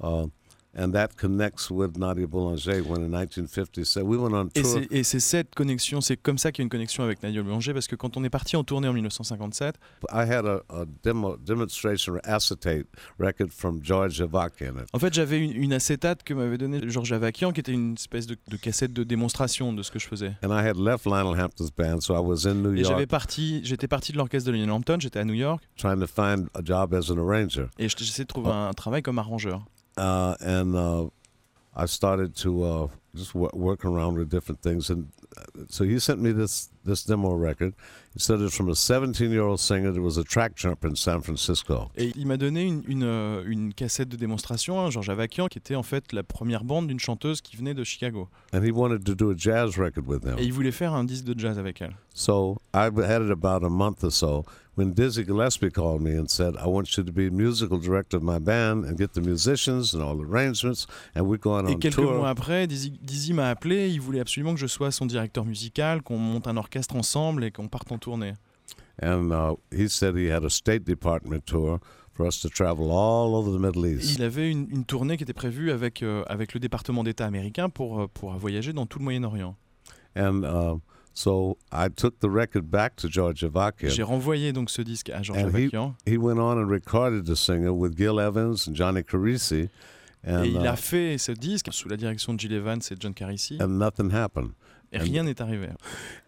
[0.02, 0.26] uh,
[0.76, 4.70] and that connects with Nadia Boulanger when in 1950, so we went on Et tour.
[4.72, 7.42] c'est- Et c'est cette connexion, c'est comme ça qu'il y a une connexion avec Nadia
[7.42, 9.76] Boulanger, parce que quand on est parti en tournée en 1957,
[10.12, 12.86] I had a, a demo demonstration acetate
[13.18, 14.74] record from George Avakian.
[14.78, 14.88] It.
[14.92, 18.26] en fait j'avais une, une acétate que m'avait donnée Georges Avakian, qui était une espèce
[18.26, 20.32] de, de cassette de démonstration de ce que je faisais.
[20.42, 23.60] And I had left Lionel Hampton's band, so I was in New Et j'avais parti,
[23.64, 26.60] j'étais parti de l'orchestre de Lionel Hampton, j'étais à New York, trying to find a
[26.64, 27.66] job as an arranger.
[27.78, 29.64] et je- j'essayais de trouver un travail comme arrangeur.
[29.96, 31.06] Uh, and uh,
[31.76, 34.90] I started to uh, just wo- work around with different things.
[34.90, 37.74] And uh, so he sent me this, this demo record.
[38.12, 40.96] He said it's from a 17 year old singer that was a track jumper in
[40.96, 41.90] San Francisco.
[41.96, 45.58] Et il m'a donné une, une, euh, une cassette de démonstration, hein, George Avakian, qui
[45.58, 48.28] était en fait la première bande d'une chanteuse qui venait de Chicago.
[48.52, 50.36] And he wanted to do a jazz record with him.
[50.38, 51.96] Et il voulait faire un disque de jazz avec elle.
[52.14, 54.44] So I had it about a month or so
[54.76, 58.22] when Dizzy Gillespie called me and said, I want you to be musical director of
[58.22, 60.86] my band and get the musicians and all the arrangements.
[61.14, 62.14] And we're going Et on quelques tour.
[62.14, 66.02] mois après, Dizzy, Dizzy m'a appelé, il voulait absolument que je sois son directeur musical,
[66.02, 68.34] qu'on monte un orchestre ensemble et qu'on parte en tournée.
[69.02, 71.80] And uh, he said he had a State Department tour
[72.12, 74.16] for us to travel all over the Middle East.
[74.16, 77.68] Il avait une, une tournée qui était prévue avec, euh, avec le département d'État américain
[77.68, 79.56] pour, euh, pour voyager dans tout le Moyen-Orient.
[80.16, 80.78] And uh,
[81.14, 84.04] so I took the record back to George J'ai Avakian.
[84.06, 87.36] renvoyé donc ce disque à Georges And he- Avakian He went on and recorded the
[87.36, 89.68] singer with Gil Evans and Johnny Carisi.
[90.26, 92.96] And, et il uh, a fait ce disque sous la direction de Jill Evans et
[92.98, 94.52] John Carisi and nothing happened.
[94.98, 95.68] Rien n'est arrivé.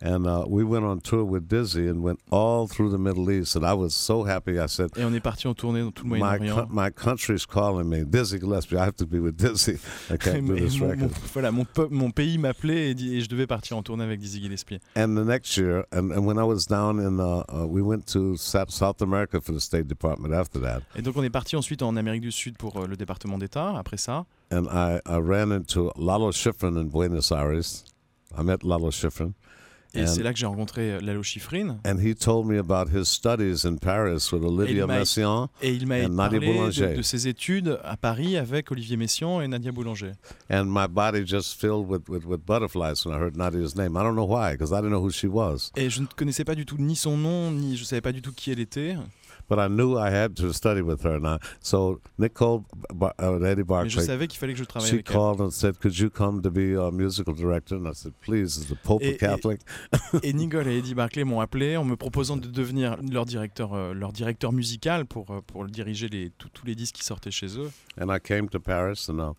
[0.02, 3.56] And uh, we went on tour with Dizzy and went all through the Middle East.
[3.56, 4.58] And I was so happy.
[4.58, 6.66] I said, Et on est parti en tournée dans tout le my, Moyen-Orient.
[6.68, 8.04] co- my country's calling me.
[8.04, 9.78] Dizzy Gillespie, I have to be with Dizzy.
[10.10, 11.00] I can't do this mon, record.
[11.10, 14.40] mon- voilà, mon, mon pays m'appelait et, et je devais partir en tournée avec Dizzy
[14.42, 14.78] Gillespie.
[14.96, 18.06] And the next year, and, and when I was down in, uh, uh, we went
[18.12, 20.82] to South, South America for the State Department after that.
[20.96, 23.74] Et donc on est parti ensuite en Amérique du Sud pour euh, le département d'État.
[23.76, 27.82] Après ça, And I, I ran into Lalo Schifrin in Buenos Aires.
[28.38, 29.32] I met Lalo Schifrin.
[29.94, 31.78] et And- c'est là que j'ai rencontré euh, Lalo Schifrin.
[31.86, 35.48] And he told me about his studies in Paris with Olivia Messiaen.
[35.62, 39.72] Et il m'a parlé de, de ses études à Paris avec Olivier Messiaen et Nadia
[39.72, 40.12] Boulanger.
[40.50, 43.96] And my body just filled with, with, with butterflies when I heard Nadia's name.
[43.96, 45.70] I don't know why, because I didn't know who she was.
[45.76, 48.20] Et je ne connaissais pas du tout ni son nom, ni je savais pas du
[48.20, 48.96] tout qui elle était.
[49.48, 51.20] But I knew I had to study with her.
[51.20, 54.88] Now, so Nicole Bar- uh, Eddie Mais je Barclay, savais qu'il fallait que je travaille
[54.88, 55.14] she avec elle.
[55.16, 58.58] called and said, "Could you come to be a musical director?" And I said, "Please,
[58.58, 59.60] is the Pope Et- a et- Catholic?"
[60.24, 63.94] Et Nicole et Eddie Barclay m'ont appelé en me proposant de devenir leur directeur, euh,
[63.94, 67.58] leur directeur musical pour, euh, pour diriger les, tous- tous les disques qui sortaient chez
[67.58, 67.70] eux.
[68.00, 69.32] And I came to Paris, and uh,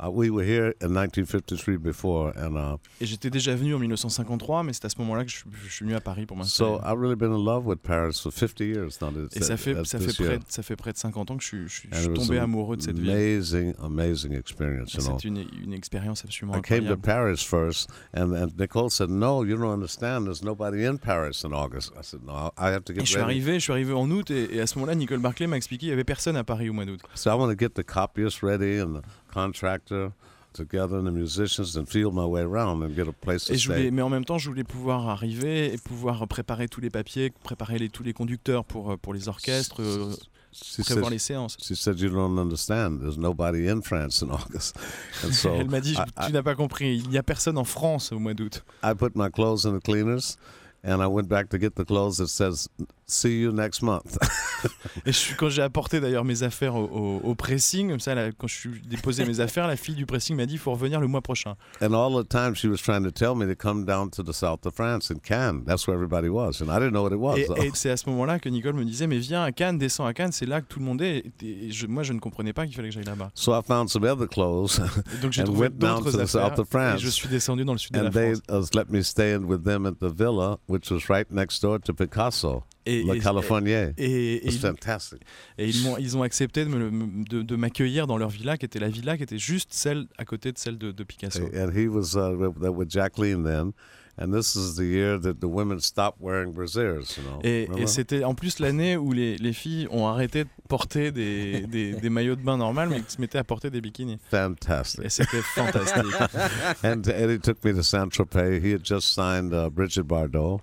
[0.00, 4.62] uh, we were here in 1953 before, and uh, Et j'étais déjà venu en 1953,
[4.62, 6.70] mais c'est à ce moment-là que je, suis- je suis venu à Paris pour m'installer.
[6.78, 9.08] so I've really been in love with Paris for 50 years now.
[9.34, 11.68] Et ça fait, ça, fait près, ça fait près de 50 ans que je suis,
[11.68, 13.10] je je suis tombé amoureux de cette ville.
[13.10, 14.94] Amazing, amazing experience.
[14.94, 17.02] You know, C'est une, une expérience absolument I came to incroyable.
[17.02, 20.24] Paris first, and, and Nicole said, "No, you don't understand.
[20.24, 23.06] There's nobody in Paris in August." I said, "No, I have to Et get je
[23.10, 25.46] suis ready." arrivé, je suis arrivé en août et, et à ce moment-là, Nicole Barclay
[25.46, 27.00] m'a expliqué qu'il y avait personne à Paris au mois d'août.
[27.14, 29.02] So I want to get the copyist ready and the
[29.32, 30.10] contractor
[30.54, 33.68] together the musicians and feel my way around and get a place to Et je
[33.68, 37.32] voulais, mais en même temps, je voulais pouvoir arriver et pouvoir préparer tous les papiers,
[37.44, 40.12] préparer les, tous les conducteurs pour, euh, pour les orchestres, euh,
[40.50, 41.56] She prévoir said, les séances.
[41.62, 43.00] she said, "You don't understand.
[43.00, 44.74] There's nobody in France in August."
[45.24, 47.64] And so Elle m'a dit, I, tu n'as pas compris, il n'y a personne en
[47.64, 48.64] France au mois d'août.
[48.82, 50.38] I put my clothes in the cleaners,
[50.82, 52.68] and I went back to get the clothes that says
[53.08, 54.18] "See you next month."
[55.06, 58.14] Et je suis- quand j'ai apporté d'ailleurs mes affaires au, au- au pressing, comme ça,
[58.14, 60.72] là, quand je suis déposé mes affaires, la fille du pressing m'a dit, il faut
[60.72, 61.54] revenir le mois prochain.
[61.80, 64.32] And all the time she was trying to tell me to come down to the
[64.32, 65.64] south of France in Cannes.
[65.64, 67.36] That's where everybody was, and I didn't know what it was.
[67.38, 67.56] Et, though.
[67.56, 70.12] et c'est à ce moment-là que Nicole me disait, mais viens à Cannes, descends à
[70.12, 71.24] Cannes, c'est là que tout le monde est.
[71.42, 73.30] Et je- moi, je ne comprenais pas qu'il fallait que j'aille là-bas.
[73.34, 74.80] So I found some other clothes,
[75.16, 77.00] Et donc j'ai And trouvé went down d'autres to the affaires south of France.
[77.00, 78.70] et je suis descendu dans le sud de la and they France.
[78.74, 82.64] let me stay with them at the villa, which was right next door to Picasso,
[82.88, 83.90] Et, Le et- Californier.
[83.98, 85.20] et- et- fantastic.
[85.58, 89.38] et ils, ont accepté de, m'accueillir dans leur villa, qui était la villa qui était
[89.38, 91.44] juste celle à côté de celle de, de Picasso.
[91.54, 93.72] And he was uh, with, Jacqueline then,
[94.20, 97.38] And this is the year that the women stopped wearing brasiers, you know.
[97.44, 101.60] Et, et c'était en plus l'année où les, les filles ont arrêté de porter des,
[101.68, 104.18] des, des maillots de bain normales, mais se mettaient à porter des bikinis.
[104.28, 105.04] Fantastic.
[105.04, 106.02] Et c'était fantastique.
[106.82, 108.58] and Eddie took me to Saint Tropez.
[108.60, 110.60] He had just signed uh, Bridget Bardot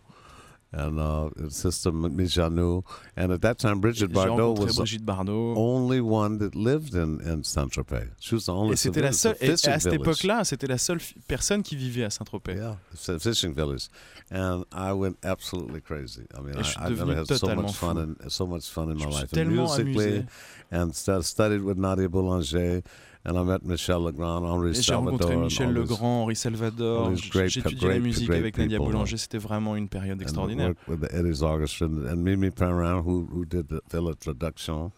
[0.76, 2.84] and uh, sister Mijanou.
[3.15, 5.55] And at that time, Bridget J'ai Bardot was the Brigitte Bardot.
[5.57, 8.09] only one that lived in, in Saint Tropez.
[8.19, 9.36] She was the only Et c'était la seule.
[9.39, 10.07] Et fishing à cette village.
[10.07, 12.55] époque-là, c'était la seule personne qui vivait à Saint-Tropez.
[12.55, 13.88] Yeah, it's a fishing village,
[14.32, 16.26] and I went absolutely crazy.
[16.38, 18.69] I mean, Et je suis I, I've never had so much fun in so much
[18.69, 20.28] fun in Je my life, and musically, amusé.
[20.71, 22.82] and stu- studied with Nadia Boulanger,
[23.26, 27.11] and I met Michel Legrand, Henri Et j'ai Salvador, rencontré Michel Legrand, Henri Salvador.
[27.11, 29.17] étudié la musique great avec Nadia Boulanger.
[29.17, 30.67] C'était vraiment une période extraordinaire.
[30.69, 34.91] worked with the Eddie's Orchestra and, and Mimi Perrin, who who did the, the introduction,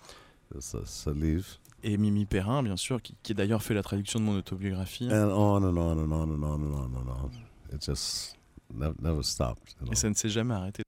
[0.54, 4.26] this Salive, Et Mimi Perrin, bien sûr, qui, qui a d'ailleurs fait la traduction de
[4.26, 5.08] mon autobiographie.
[5.12, 7.32] and on and on and on and on and on and on.
[7.74, 8.36] It just
[8.74, 9.76] never, never stopped.
[9.80, 9.92] You know.
[9.94, 10.84] Et ça ne s'est jamais arrêté.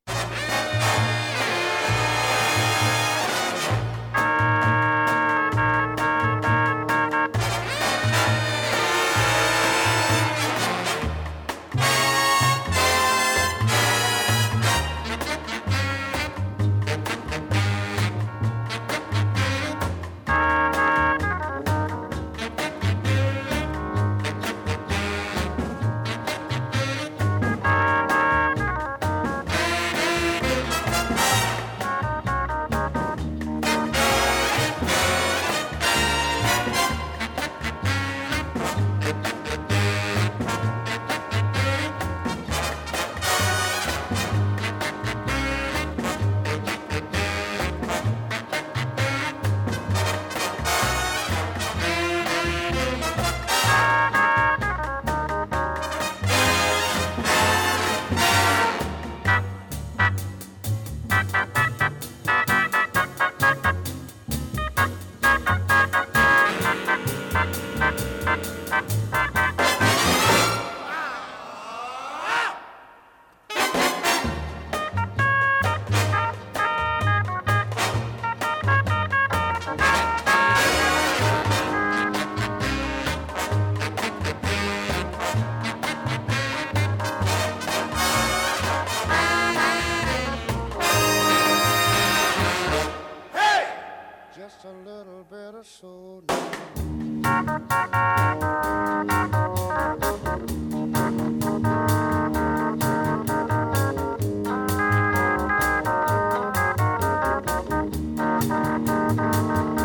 [109.10, 109.79] We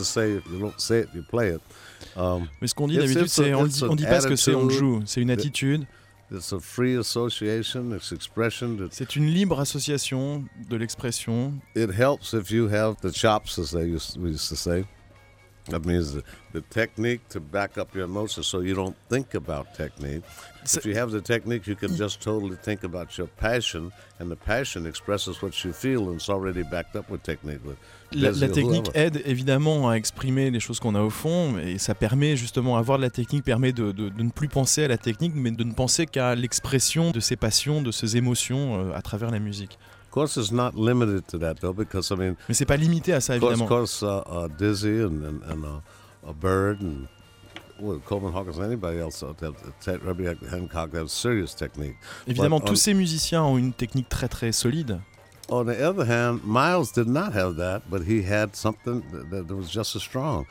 [0.00, 1.60] to say, if you don't say it, you play it.
[2.16, 4.04] Um, Mais ce qu'on dit It's- d'habitude, c'est on, le it's dit- an on dit
[4.04, 5.02] pas ce que c'est, on joue.
[5.06, 5.86] C'est une attitude,
[6.32, 8.76] it's a free association, it's expression.
[8.76, 11.54] That c'est une libre association de l'expression.
[11.76, 14.84] it helps if you have the chops, as they used, we used to say.
[15.68, 16.22] That means the,
[16.52, 20.24] the technique to back up your emotions so you don't think about technique.
[20.64, 24.36] If you have the technique, you can just totally think about your passion, and the
[24.36, 27.60] passion expresses what you feel, and it's already backed up with technique.
[28.12, 32.36] La, technique aide évidemment à exprimer les choses qu'on a au fond et ça permet
[32.36, 35.32] justement, avoir de la technique permet de, de- de ne plus penser à la technique
[35.36, 39.30] mais de ne penser qu'à l'expression de ses passions, de ses émotions euh, à travers
[39.30, 39.78] la musique.
[40.06, 43.12] Of course, it's not limited to that though, because I mean, Mais c'est pas limité
[43.12, 43.64] à ça of course, évidemment.
[43.66, 47.06] of course, uh, uh, Dizzy and and, and uh, a Bird and
[47.80, 49.52] well, Coleman Hawkins, and anybody else, uh, that,
[49.84, 51.94] that, Herbie Hancock, they have serious technique.
[52.26, 54.98] Évidemment, tous ces musiciens ont une technique très très solide.
[55.50, 59.54] On the other hand, Miles did not have that, but he had something that, that
[59.54, 60.46] was just as strong.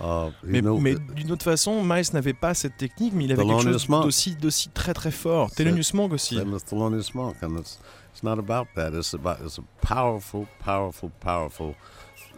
[0.00, 3.62] Uh, Mais, mais d'une autre façon, Miles n'avait pas cette technique, mais il avait quelque
[3.62, 4.04] chose Monk.
[4.04, 5.50] d'aussi, d'aussi très très fort.
[5.52, 6.36] Thelonious Monk aussi.
[6.36, 7.78] Thelonious Monk, and it's
[8.12, 8.92] it's not about that.
[8.92, 11.74] It's about it's a powerful, powerful, powerful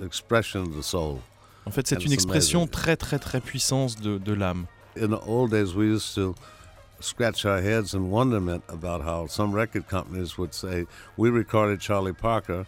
[0.04, 1.20] expression of the soul.
[1.64, 2.70] En fait, c'est une expression amazing.
[2.72, 4.66] très très très puissante de, de l'âme.
[5.00, 6.34] In the old days, we used to
[7.00, 10.86] scratch our heads in wonderment about how some record companies would say,
[11.16, 12.66] "We recorded Charlie Parker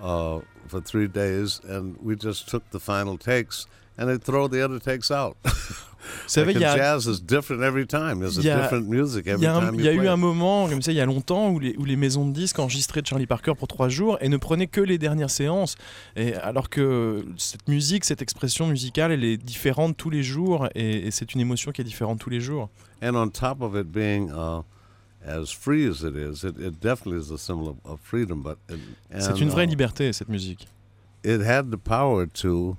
[0.00, 3.66] uh, for three days, and we just took the final takes."
[3.96, 5.36] And they throw the other takes out.
[5.44, 8.18] Vous savez, il y a, jazz is different every time.
[8.20, 9.88] There's a il y a- different music il every y a, un- time il y
[9.88, 11.96] a you eu un moment, comme ça, il y a longtemps, où les, où les
[11.96, 15.30] maisons de disques enregistraient Charlie Parker pour trois jours et ne prenaient que les dernières
[15.30, 15.76] séances.
[16.16, 21.06] Et alors que cette musique, cette expression musicale, elle est différente tous les jours et,
[21.06, 22.68] et c'est une émotion qui est différente tous les jours.
[23.02, 24.62] And on top of it being uh,
[25.26, 28.42] as free as it is, it, it definitely is a symbol of, of freedom.
[28.42, 28.78] But it,
[29.20, 30.68] C'est une vraie uh, liberté, cette musique.
[31.24, 32.76] It had the power to.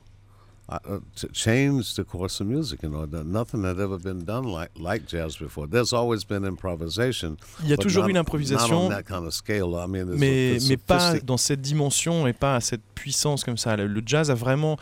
[0.67, 4.45] Uh, to change the course of music, you know, that nothing had ever been done
[4.47, 5.67] like like jazz before.
[5.69, 7.37] There's always been improvisation.
[7.61, 9.75] Il y a but toujours not- eu l'improvisation, on that kind of scale.
[9.75, 13.75] I mean, it's mais, pas dans cette dimension et pas à cette puissance comme ça.
[13.75, 14.75] Le, le jazz a vraiment,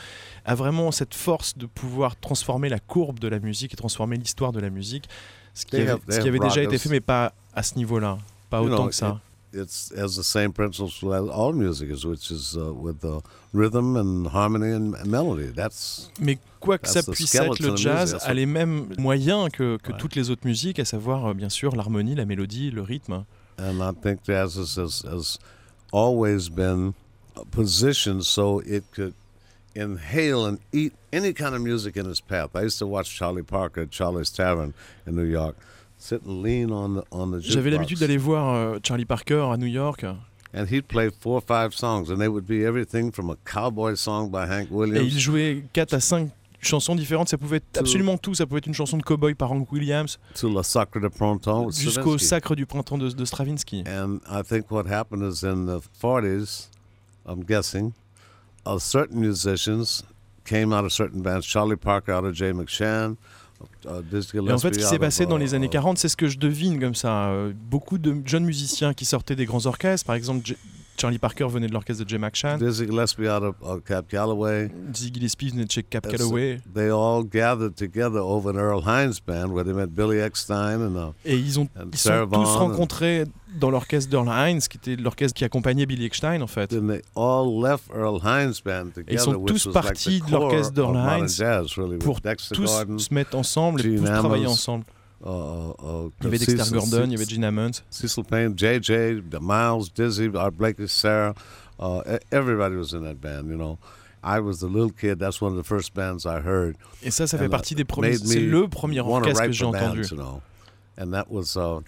[0.45, 4.53] a vraiment cette force de pouvoir transformer la courbe de la musique et transformer l'histoire
[4.53, 5.09] de la musique,
[5.53, 7.33] ce qui They avait, have- ce they qui have avait déjà été fait, mais pas
[7.53, 8.19] à ce niveau-là,
[8.49, 9.19] pas autant know, que ça.
[9.53, 13.19] It's has the same principles as all music is, which is uh, with uh,
[13.53, 15.51] rhythm and harmony and melody.
[15.55, 19.77] That's Mais quoi que ça the puisse être, le jazz a les mêmes moyens que,
[19.77, 19.97] que Ouais.
[19.99, 23.25] toutes les autres musiques, à savoir euh, bien sûr l'harmonie, la mélodie, le rythme.
[23.59, 25.37] and I think jazz has, has, has
[25.91, 26.95] always been
[27.51, 29.13] positioned so it could
[29.75, 32.55] inhale and eat any kind of music in its path.
[32.55, 34.73] I used to watch Charlie Parker at Charlie's Tavern
[35.05, 35.55] in New York,
[36.03, 39.57] sit and lean on the on the J'avais l'habitude d'aller voir euh, Charlie Parker à
[39.57, 40.05] New York
[40.53, 43.95] and he'd play four or five songs, and they would be everything from a cowboy
[43.95, 46.29] song by Hank et il Williams jouait 4 à 5
[46.61, 47.29] chansons différentes.
[47.29, 48.33] Ça pouvait être absolument tout.
[48.35, 50.61] Ça pouvait être une chanson de cowboy par Hank Williams jusqu'au
[51.81, 52.25] Stravinsky.
[52.25, 53.83] Sacre du printemps de, de Stravinsky.
[53.87, 56.69] And I think what happened is in the 40s,
[57.25, 57.93] I'm guessing,
[58.77, 60.03] certain musicians
[60.45, 61.45] came out of certain bands.
[61.45, 63.17] Charlie Parker out of Jay McShann.
[63.85, 66.27] Et en fait, ce qui s'est passé dans les années uh, 40, c'est ce que
[66.27, 67.29] je devine comme ça.
[67.29, 70.53] Euh, beaucoup de jeunes musiciens qui sortaient des grands orchestres, par exemple
[70.97, 74.69] Charlie Parker venait de l'orchestre de Jay McShann, Dizzy Gillespie out of uh, Cap Calloway.
[74.93, 76.59] Ziggy Gillespie venait de chez Cap Calloway.
[76.73, 80.95] They all gathered together over an Earl Hines band where they met Billy Eckstein and
[80.95, 83.25] uh, Et ils, ont, And ils sont tous rencontrés
[83.59, 86.67] dans l'orchestre d'Earl Hines, qui était l'orchestre qui accompagnait Billy Eckstein en fait.
[86.69, 90.31] they all left Earl Hines band together, sont which tous was like partis the de
[90.31, 94.45] l'orchestre of d'Earl Hines jazz, really, pour tous Gordon, se mettre ensemble et tous travailler
[94.45, 94.85] Ammons, ensemble.
[95.25, 97.71] Uh, uh, Il y avait Dexter Cecil- Gordon, il y avait.
[97.89, 101.33] Cecil Payne, JJ, the Miles, Dizzy, Art Blakey, Sarah,
[101.79, 103.77] uh, e- everybody was in that band, you know.
[104.25, 105.19] I was the little kid.
[105.19, 106.75] That's one of the first bands I heard.
[107.03, 108.15] Et ça, ça fait And, uh, partie des premiers.
[108.17, 110.01] C'est le premier orchestre que j'ai entendu.
[110.01, 110.41] bands, you know.
[110.97, 111.81] And that was, uh,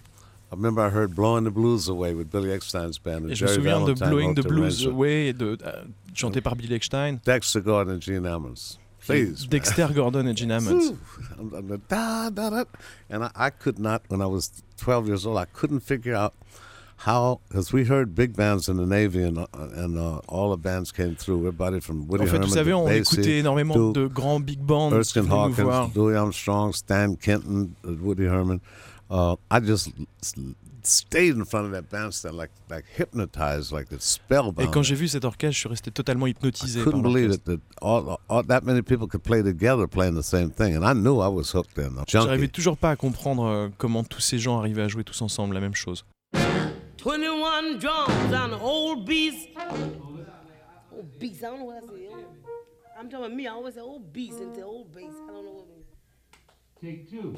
[0.52, 3.24] I remember I heard Blowing the Blues Away with Billy Eckstein's band.
[3.24, 4.86] and Et je me Jerry souviens de Blowing the Blues.
[4.86, 5.72] Away, de, euh,
[6.14, 7.18] chanté par Billy Eckstein.
[7.24, 8.78] Dexter Gordon and Gene Ammons.
[9.06, 9.46] Please.
[9.46, 10.58] Dexter Gordon et Gene
[11.88, 12.64] da.
[13.10, 16.34] And I, I could not, when I was 12 years old, I couldn't figure out
[16.98, 20.56] how, because we heard big bands in the Navy and, uh, and uh, all the
[20.56, 21.38] bands came through.
[21.38, 24.60] Everybody from Woody En fait, Herman vous savez, on Basie, écoutait énormément de grands big
[24.60, 25.30] bands Erskine.
[25.30, 28.60] Hawkins, Louis Armstrong, Stan Kenton, uh, Woody Herman.
[29.10, 29.90] Uh, I just
[30.86, 34.66] stayed in front of that bandstand like like hypnotized, like it's spellbound.
[34.66, 37.32] Et quand j'ai vu cet orchestre, je suis resté totalement I hypnotisé par couldn't believe
[37.32, 40.84] it that all, all that many people could play together playing the same thing, and
[40.84, 42.02] I knew I was hooked in.
[42.06, 45.54] J'arrivais toujours pas à comprendre euh, comment tous ces gens arrivaient à jouer tous ensemble
[45.54, 46.04] la même chose.
[47.04, 49.48] 21 drums on the old beast.
[50.92, 52.08] Old beast, I don't know what I say.
[52.98, 55.04] I'm talking about me, I always say old beast into old bass.
[55.04, 55.86] I don't know what it means.
[56.80, 57.36] Take two.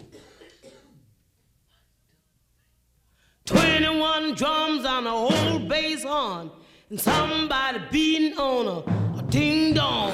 [3.48, 6.50] 21 drums on a old bass horn,
[6.90, 10.12] and somebody beating on a, a ding dong.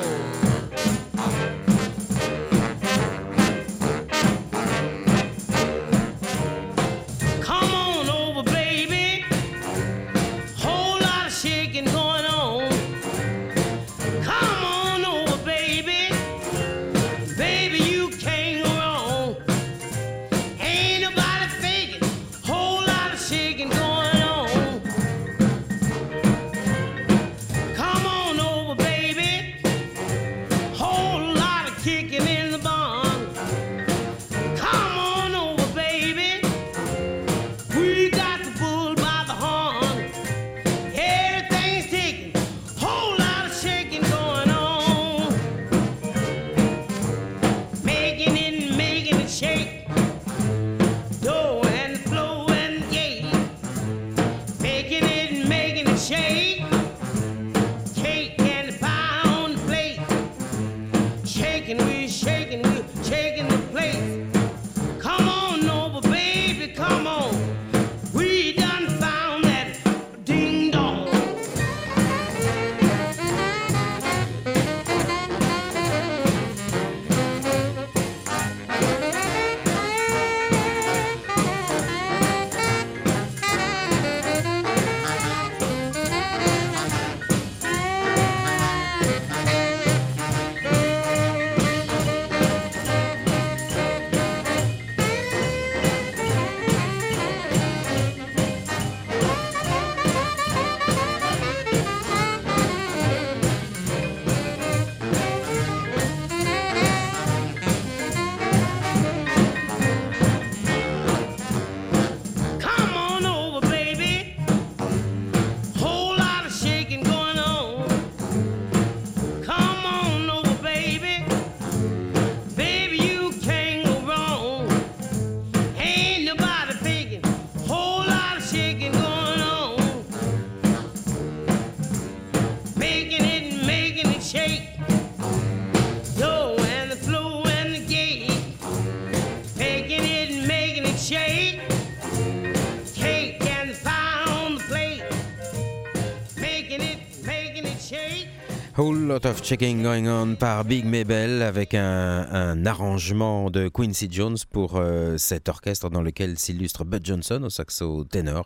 [149.24, 154.76] Of checking going on par Big Mabel avec un, un arrangement de Quincy Jones pour
[154.76, 158.44] euh, cet orchestre dans lequel s'illustre Bud Johnson au saxo ténor.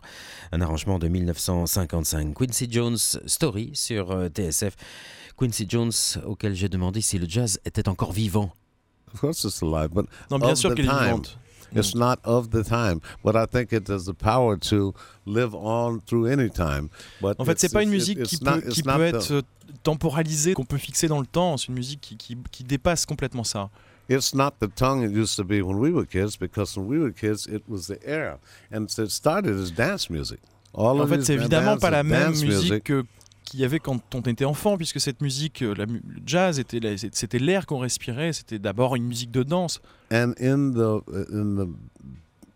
[0.53, 2.33] Un arrangement de 1955.
[2.33, 4.75] Quincy Jones Story sur euh, TSF.
[5.37, 5.91] Quincy Jones
[6.25, 8.53] auquel j'ai demandé si le jazz était encore vivant.
[9.13, 11.21] Of course, it's alive, but Non, bien sûr qu'elle est time.
[11.75, 14.93] It's not of the time, but I think it has the power to
[15.25, 16.89] live on through any time.
[17.21, 19.41] But En fait, c'est it's- pas une musique qui not- peut, qui peut être euh,
[19.83, 21.57] temporalisée, qu'on peut fixer dans le temps.
[21.57, 23.69] C'est une musique qui, qui, qui dépasse complètement ça.
[24.09, 26.97] It's not the tongue it used to be when we were kids, because when we
[26.97, 28.37] were kids, it was the air,
[28.73, 30.39] and it started as dance music.
[30.73, 33.03] All En fait, c'est évidemment pas la même musique que-
[33.49, 36.79] qu'il y avait quand on était enfant, puisque cette musique, euh, la le jazz, était
[36.79, 38.33] la- c'était l'air qu'on respirait.
[38.33, 39.81] C'était d'abord une musique de danse.
[40.11, 41.01] and in the
[41.33, 41.69] in the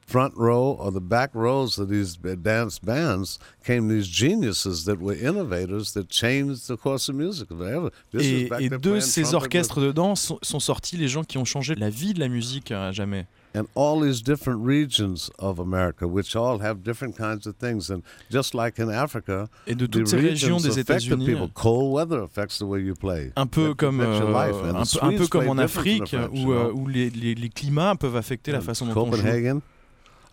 [0.07, 4.97] front row or the back rows of these b- dance bands came these geniuses that
[4.99, 7.89] were innovators that changed the course of music forever.
[8.11, 11.07] This was Et, back et there de ces orchestres de danse sont, sont sortis les
[11.07, 13.25] gens qui ont changé la vie de la musique à jamais.
[13.56, 17.89] And all these different regions of America, which all have different kinds of things.
[17.91, 18.01] And
[18.32, 21.49] just like in Africa, Et de the toutes ces régions des affect the États-Unis, people.
[21.54, 23.32] Cold weather affects the way you play.
[23.36, 24.56] un peu comme, euh, life.
[24.56, 26.88] And un, the peu, un peu Swedes comme play en the Afrique, où, euh, où
[26.88, 29.62] les, les- les climats peuvent affecter la façon dont on joue.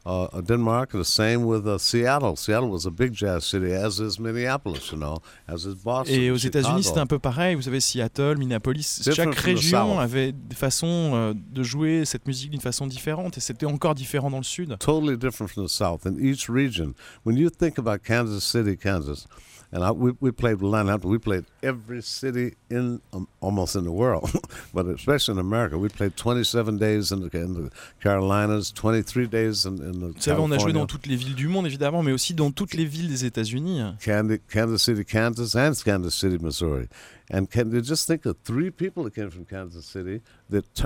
[0.07, 2.35] Uh, uh, Denmark, the same with uh, Seattle.
[2.35, 6.15] Seattle was a big jazz city, as is Minneapolis, you know, as is Boston.
[6.15, 6.37] Et aux.
[6.37, 7.55] États-Unis, c'était un peu pareil.
[7.55, 12.51] Vous savez, Seattle, Minneapolis, Different chaque région avait des façons euh, de jouer cette musique
[12.51, 13.37] d'une façon différente.
[13.37, 14.77] Et c'était encore différent dans le sud.
[14.79, 16.07] totally different from the South.
[16.07, 16.95] In each region,
[17.25, 19.27] when you think about Kansas City, Kansas,
[19.73, 23.85] and I, we, we played with Line we played every city in um, almost in
[23.85, 24.31] the world,
[24.75, 25.79] but especially in America.
[25.79, 30.21] We played 27 days in the, in the Carolinas, 23 days in, in the Vous
[30.21, 32.75] savez, on a joué dans toutes les villes du monde, évidemment, mais aussi dans toutes
[32.75, 33.81] les villes des États-Unis.
[34.05, 36.89] Kansas, Kansas City, Kansas, and Kansas City, Missouri.
[37.33, 40.85] And can you just think of three people that came from Kansas City that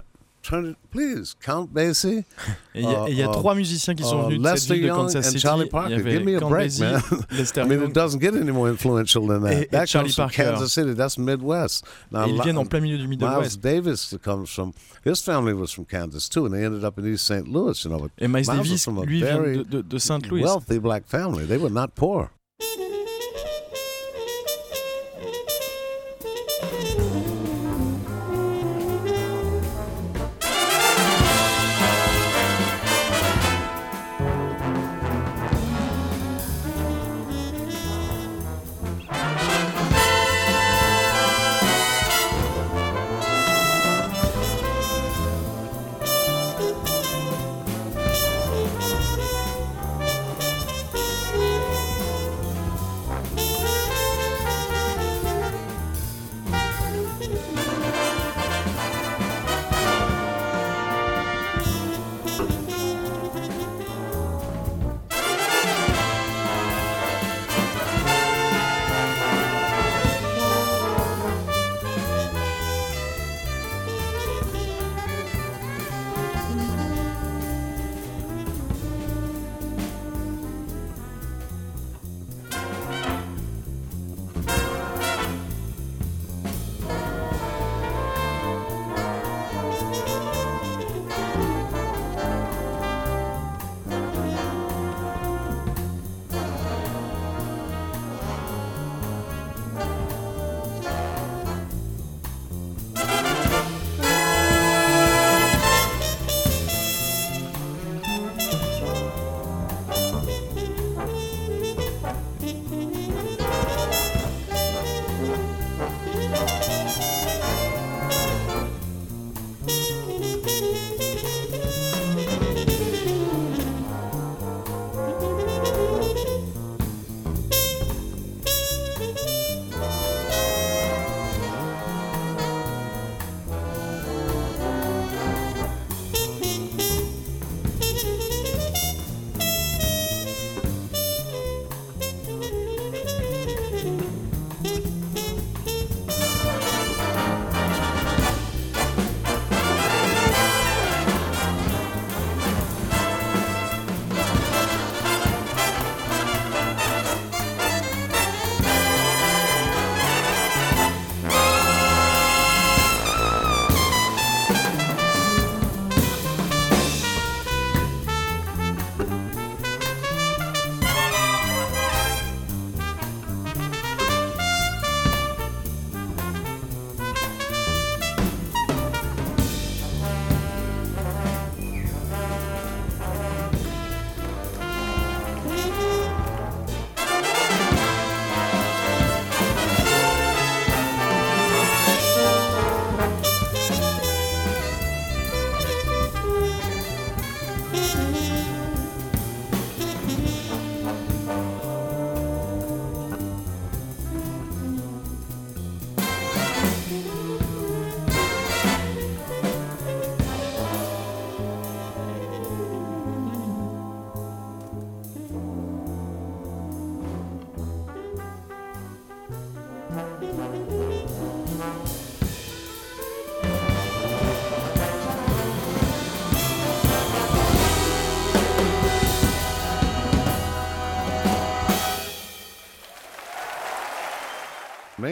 [0.53, 0.77] it?
[0.91, 2.25] Please, Count Basie,
[2.75, 4.43] il y a, Uh, et il y a uh, trois musiciens qui sont uh, venus
[4.43, 5.39] de cette ville de Kansas City.
[5.41, 5.97] Charlie Parker.
[6.03, 7.01] Give me a Count break, Basie, man.
[7.31, 9.53] Lester I mean, it doesn't get any more influential than that.
[9.53, 10.93] Et- et that Charlie comes from Kansas City.
[10.95, 11.85] That's Midwest.
[12.11, 14.73] Now, ils viennent en plein milieu du Miles Davis comes from
[15.05, 17.49] his family was from Kansas too, and they ended up in East St.
[17.49, 17.85] Louis.
[17.85, 19.99] You know, but Et Miles was Davis, from a lui, vient very de, de, de
[19.99, 20.43] Saint-Louis.
[20.43, 21.45] wealthy black family.
[21.47, 22.31] They were not poor.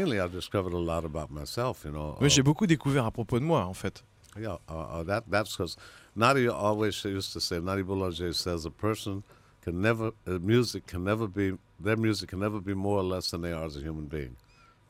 [0.02, 1.84] Mainly I discovered a lot about myself.
[1.84, 2.16] You know.
[2.20, 4.02] Oui, uh, j'ai beaucoup découvert à propos de moi, en fait.
[4.38, 5.76] Yeah, uh, uh, that that's because
[6.16, 7.60] Nadia always used to say.
[7.60, 9.22] Nadia Boulanger says a person
[9.62, 13.30] can never, uh, music can never be their music can never be more or less
[13.30, 14.36] than they are as a human being.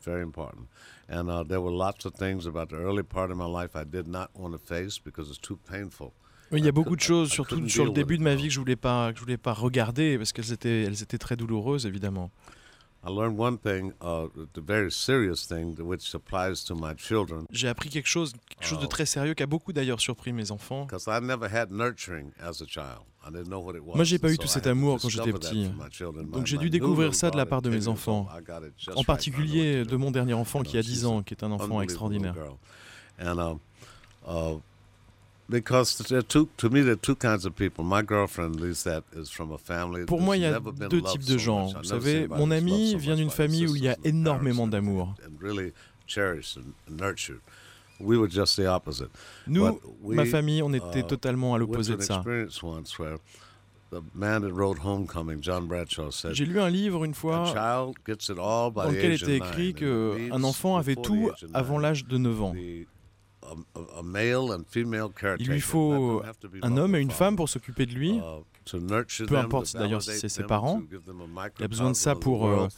[0.02, 0.68] Very important.
[1.08, 3.84] And uh, there were lots of things about the early part of my life I
[3.84, 6.12] did not want to face because it's too painful.
[6.50, 8.52] Oui, il y a beaucoup de choses, surtout sur le début de ma vie que
[8.52, 11.86] je voulais pas, que je voulais pas regarder parce qu'elles étaient, elles étaient très douloureuses,
[11.86, 12.30] évidemment.
[13.04, 17.66] I learned one thing, uh, the very serious thing, which applies to my children, J'ai
[17.66, 18.88] appris quelque chose, quelque chose de Oh.
[18.88, 20.84] très sérieux qui a beaucoup d'ailleurs surpris mes enfants.
[20.86, 23.02] because I never had nurturing as a child.
[23.26, 23.96] I didn't know what it was.
[23.96, 25.66] Moi, j'ai pas eu tout so cet amour quand j'étais petit.
[25.66, 26.30] for my children.
[26.30, 28.28] Donc j'ai my dû découvrir ça de la part de 10 mes enfants.
[28.36, 31.04] I got it just En particulier de mon dernier enfant qui a know, 10 she's
[31.04, 32.34] ans, an qui est un enfant extraordinaire.
[32.34, 32.56] girl.
[33.20, 33.58] And um,
[34.26, 34.60] uh,
[35.48, 37.84] because there are two, to me, there are two kinds of people.
[37.84, 40.04] My girlfriend, at least that, is from a family.
[40.06, 41.72] Pour moi, il y a deux types de gens.
[41.74, 45.14] Vous savez, mon ami vient d'une famille où il y a énormément d'amour.
[49.46, 52.22] Nous, ma famille, on était uh, totalement à l'opposé de ça.
[56.32, 61.30] J'ai lu un livre une "A fois dans lequel était écrit qu'un enfant avait tout
[61.52, 62.54] avant l'âge de 9 ans.
[63.42, 66.22] The- a- a- a male and female Il lui faut
[66.62, 68.12] un homme et une femme pour s'occuper de lui.
[68.12, 68.20] Uh,
[69.26, 70.82] Peu importe d'ailleurs si c'est ses parents.
[71.58, 72.68] Il a besoin de ça pour, euh,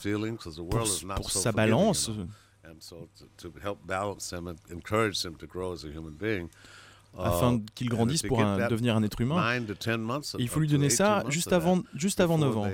[0.71, 0.87] pour,
[1.17, 2.11] pour sa balance.
[7.19, 9.59] Afin qu'ils and grandissent to pour un- devenir un être humain.
[9.59, 12.39] nine to 10 months Et il faut lui donner 18 ça juste avant, juste avant
[12.39, 12.69] 9 before ans.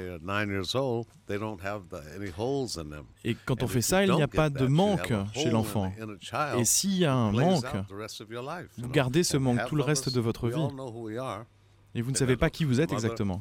[3.25, 5.93] Et quand on And fait ça, you il n'y a pas de manque chez l'enfant.
[6.59, 9.23] Et s'il y a un manque, out the rest of your life, you vous gardez
[9.25, 10.67] ce manque tout le reste de votre vie.
[11.93, 13.41] Et vous ne savez as pas qui vous êtes exactement.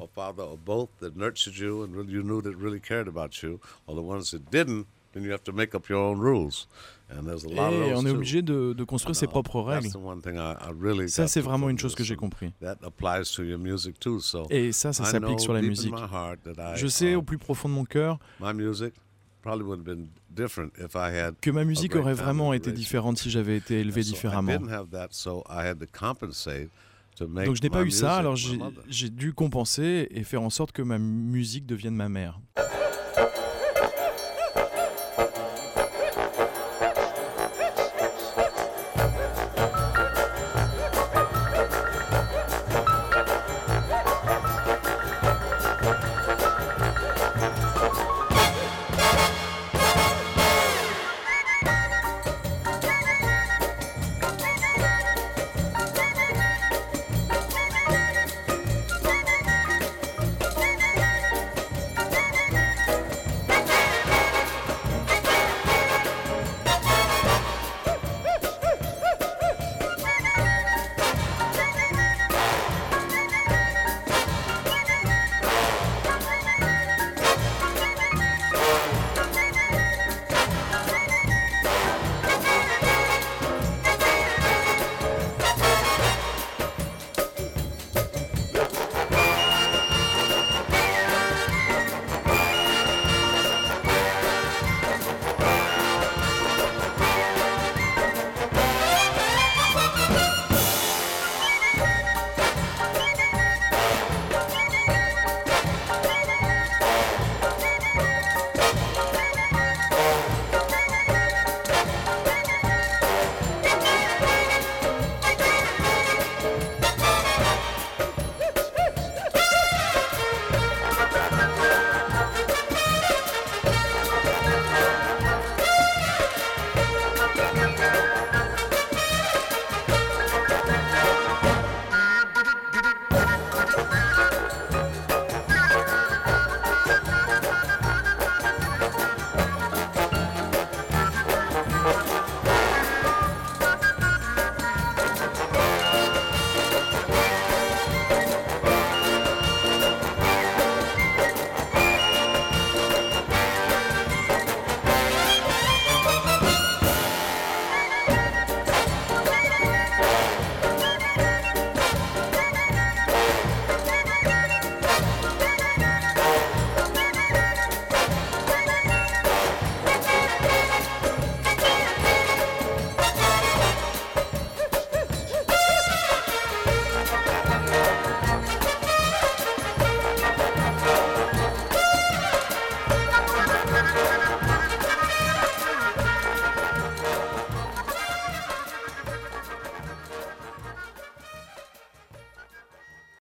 [5.19, 6.67] Then you have to make up your own rules.
[7.11, 9.83] And there's a lot Et on est obligé de, de construire ses uh, propres règles.
[9.83, 12.53] That's the one thing I, I really Ça, c'est vraiment une chose que j'ai compris.
[12.61, 14.19] That applies to your music too.
[14.19, 15.91] So Et ça, ça s'applique sur la musique.
[15.91, 18.93] my heart that I, Je sais uh, au plus profond de mon cœur my music
[19.41, 23.17] probably would have been different if I had que ma musique aurait vraiment été différente
[23.17, 24.59] si j'avais été élevé différemment.
[27.19, 28.35] Donc je n'ai pas eu ça, music alors
[28.87, 32.39] j'ai dû compenser et faire en sorte que ma musique devienne ma mère.